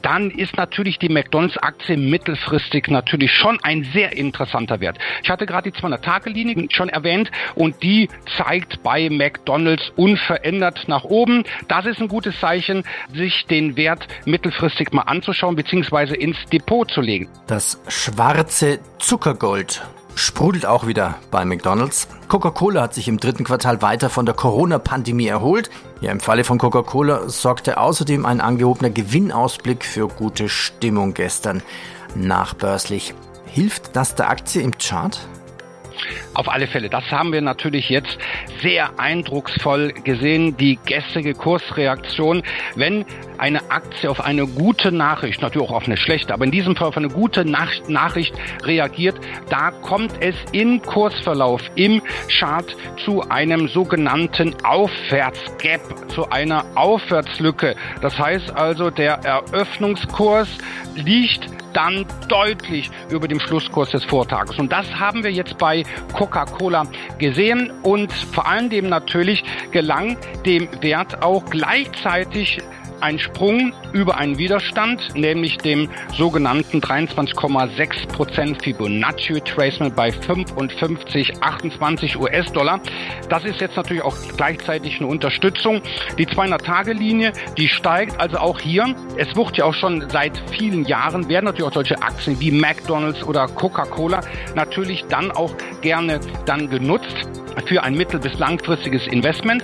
Dann 0.01 0.31
ist 0.31 0.57
natürlich 0.57 0.99
die 0.99 1.10
McDonalds-Aktie 1.10 1.97
mittelfristig 1.97 2.88
natürlich 2.88 3.31
schon 3.31 3.60
ein 3.63 3.83
sehr 3.93 4.15
interessanter 4.15 4.79
Wert. 4.79 4.97
Ich 5.23 5.29
hatte 5.29 5.45
gerade 5.45 5.71
die 5.71 5.77
200-Tage-Linie 5.88 6.67
schon 6.71 6.89
erwähnt 6.89 7.32
und 7.56 7.82
die 7.84 8.10
zeigt 8.38 8.84
bei 8.84 9.10
McDonald's 9.10 9.91
unverändert 9.95 10.86
nach 10.88 11.04
oben. 11.04 11.43
Das 11.67 11.86
ist 11.86 12.00
ein 12.00 12.08
gutes 12.08 12.39
Zeichen, 12.39 12.84
sich 13.13 13.45
den 13.47 13.76
Wert 13.76 14.08
mittelfristig 14.26 14.91
mal 14.91 15.04
anzuschauen 15.04 15.56
bzw. 15.56 16.15
ins 16.15 16.38
Depot 16.52 16.89
zu 16.89 17.02
legen. 17.02 17.30
Das 17.47 17.80
schwarze 17.88 18.80
Zuckergold 19.00 19.84
sprudelt 20.15 20.65
auch 20.65 20.88
wieder 20.88 21.15
bei 21.30 21.45
McDonald's. 21.45 22.08
Coca-Cola 22.28 22.82
hat 22.82 22.93
sich 22.93 23.08
im 23.08 23.19
dritten 23.19 23.43
Quartal 23.43 23.82
weiter 23.82 24.10
von 24.10 24.26
der 24.26 24.34
Corona-Pandemie 24.36 25.28
erholt. 25.28 25.69
Ja, 26.02 26.12
im 26.12 26.19
Falle 26.19 26.43
von 26.43 26.58
Coca-Cola 26.58 27.30
sorgte 27.30 27.78
außerdem 27.78 28.26
ein 28.26 28.41
angehobener 28.41 28.89
Gewinnausblick 28.89 29.86
für 29.86 30.08
gute 30.08 30.50
Stimmung 30.50 31.13
gestern 31.13 31.62
nachbörslich. 32.15 33.13
Hilft 33.45 33.95
das 33.95 34.15
der 34.15 34.30
Aktie 34.30 34.62
im 34.62 34.78
Chart? 34.78 35.19
Auf 36.33 36.49
alle 36.49 36.67
Fälle. 36.67 36.89
Das 36.89 37.03
haben 37.11 37.33
wir 37.33 37.41
natürlich 37.41 37.89
jetzt 37.89 38.17
sehr 38.61 38.99
eindrucksvoll 38.99 39.93
gesehen, 40.03 40.57
die 40.57 40.79
gestrige 40.85 41.33
Kursreaktion. 41.33 42.43
Wenn 42.75 43.05
eine 43.37 43.71
Aktie 43.71 44.09
auf 44.09 44.21
eine 44.21 44.47
gute 44.47 44.91
Nachricht, 44.91 45.41
natürlich 45.41 45.69
auch 45.69 45.73
auf 45.73 45.85
eine 45.85 45.97
schlechte, 45.97 46.33
aber 46.33 46.45
in 46.45 46.51
diesem 46.51 46.75
Fall 46.75 46.87
auf 46.87 46.97
eine 46.97 47.09
gute 47.09 47.45
Nach 47.45 47.71
Nachricht 47.87 48.33
reagiert, 48.63 49.19
da 49.49 49.71
kommt 49.71 50.13
es 50.21 50.35
im 50.51 50.81
Kursverlauf, 50.81 51.61
im 51.75 52.01
Chart 52.29 52.75
zu 53.03 53.21
einem 53.29 53.67
sogenannten 53.67 54.55
Aufwärtsgap, 54.63 55.81
zu 56.09 56.29
einer 56.29 56.65
Aufwärtslücke. 56.75 57.75
Das 58.01 58.17
heißt 58.17 58.55
also, 58.55 58.89
der 58.89 59.13
Eröffnungskurs 59.23 60.49
liegt 60.95 61.56
dann 61.73 62.06
deutlich 62.27 62.89
über 63.10 63.27
dem 63.27 63.39
Schlusskurs 63.39 63.91
des 63.91 64.03
Vortages. 64.06 64.58
Und 64.58 64.71
das 64.71 64.88
haben 64.93 65.23
wir 65.23 65.32
jetzt 65.32 65.58
bei 65.58 65.84
Coca-Cola 66.13 66.86
gesehen 67.17 67.71
und 67.84 68.12
vor 68.12 68.47
allem 68.47 68.69
dem 68.69 68.89
natürlich 68.89 69.43
gelang 69.71 70.17
dem 70.45 70.69
Wert 70.82 71.21
auch 71.21 71.45
gleichzeitig 71.45 72.60
ein 73.01 73.19
Sprung 73.19 73.73
über 73.93 74.17
einen 74.17 74.38
Widerstand, 74.38 75.15
nämlich 75.15 75.57
dem 75.57 75.89
sogenannten 76.15 76.79
23,6% 76.79 78.63
Fibonacci 78.63 79.33
Retracement 79.33 79.95
bei 79.95 80.10
55,28 80.10 82.17
US-Dollar. 82.17 82.79
Das 83.29 83.45
ist 83.45 83.62
jetzt 83.62 83.75
natürlich 83.75 84.03
auch 84.03 84.15
gleichzeitig 84.36 84.99
eine 84.99 85.07
Unterstützung. 85.07 85.81
Die 86.17 86.25
200-Tage-Linie, 86.25 87.33
die 87.57 87.67
steigt 87.67 88.19
also 88.19 88.38
auch 88.38 88.60
hier. 88.60 88.95
Es 89.17 89.36
wird 89.36 89.57
ja 89.57 89.65
auch 89.65 89.73
schon 89.73 90.10
seit 90.10 90.41
vielen 90.51 90.86
Jahren, 90.86 91.29
werden 91.29 91.45
natürlich 91.45 91.69
auch 91.69 91.73
solche 91.73 92.01
Aktien 92.01 92.39
wie 92.39 92.51
McDonald's 92.51 93.23
oder 93.23 93.47
Coca-Cola 93.47 94.21
natürlich 94.55 95.05
dann 95.10 95.31
auch 95.31 95.53
gerne 95.81 96.19
dann 96.45 96.69
genutzt 96.69 97.15
für 97.65 97.83
ein 97.83 97.95
mittel- 97.95 98.19
bis 98.19 98.38
langfristiges 98.39 99.07
Investment. 99.07 99.63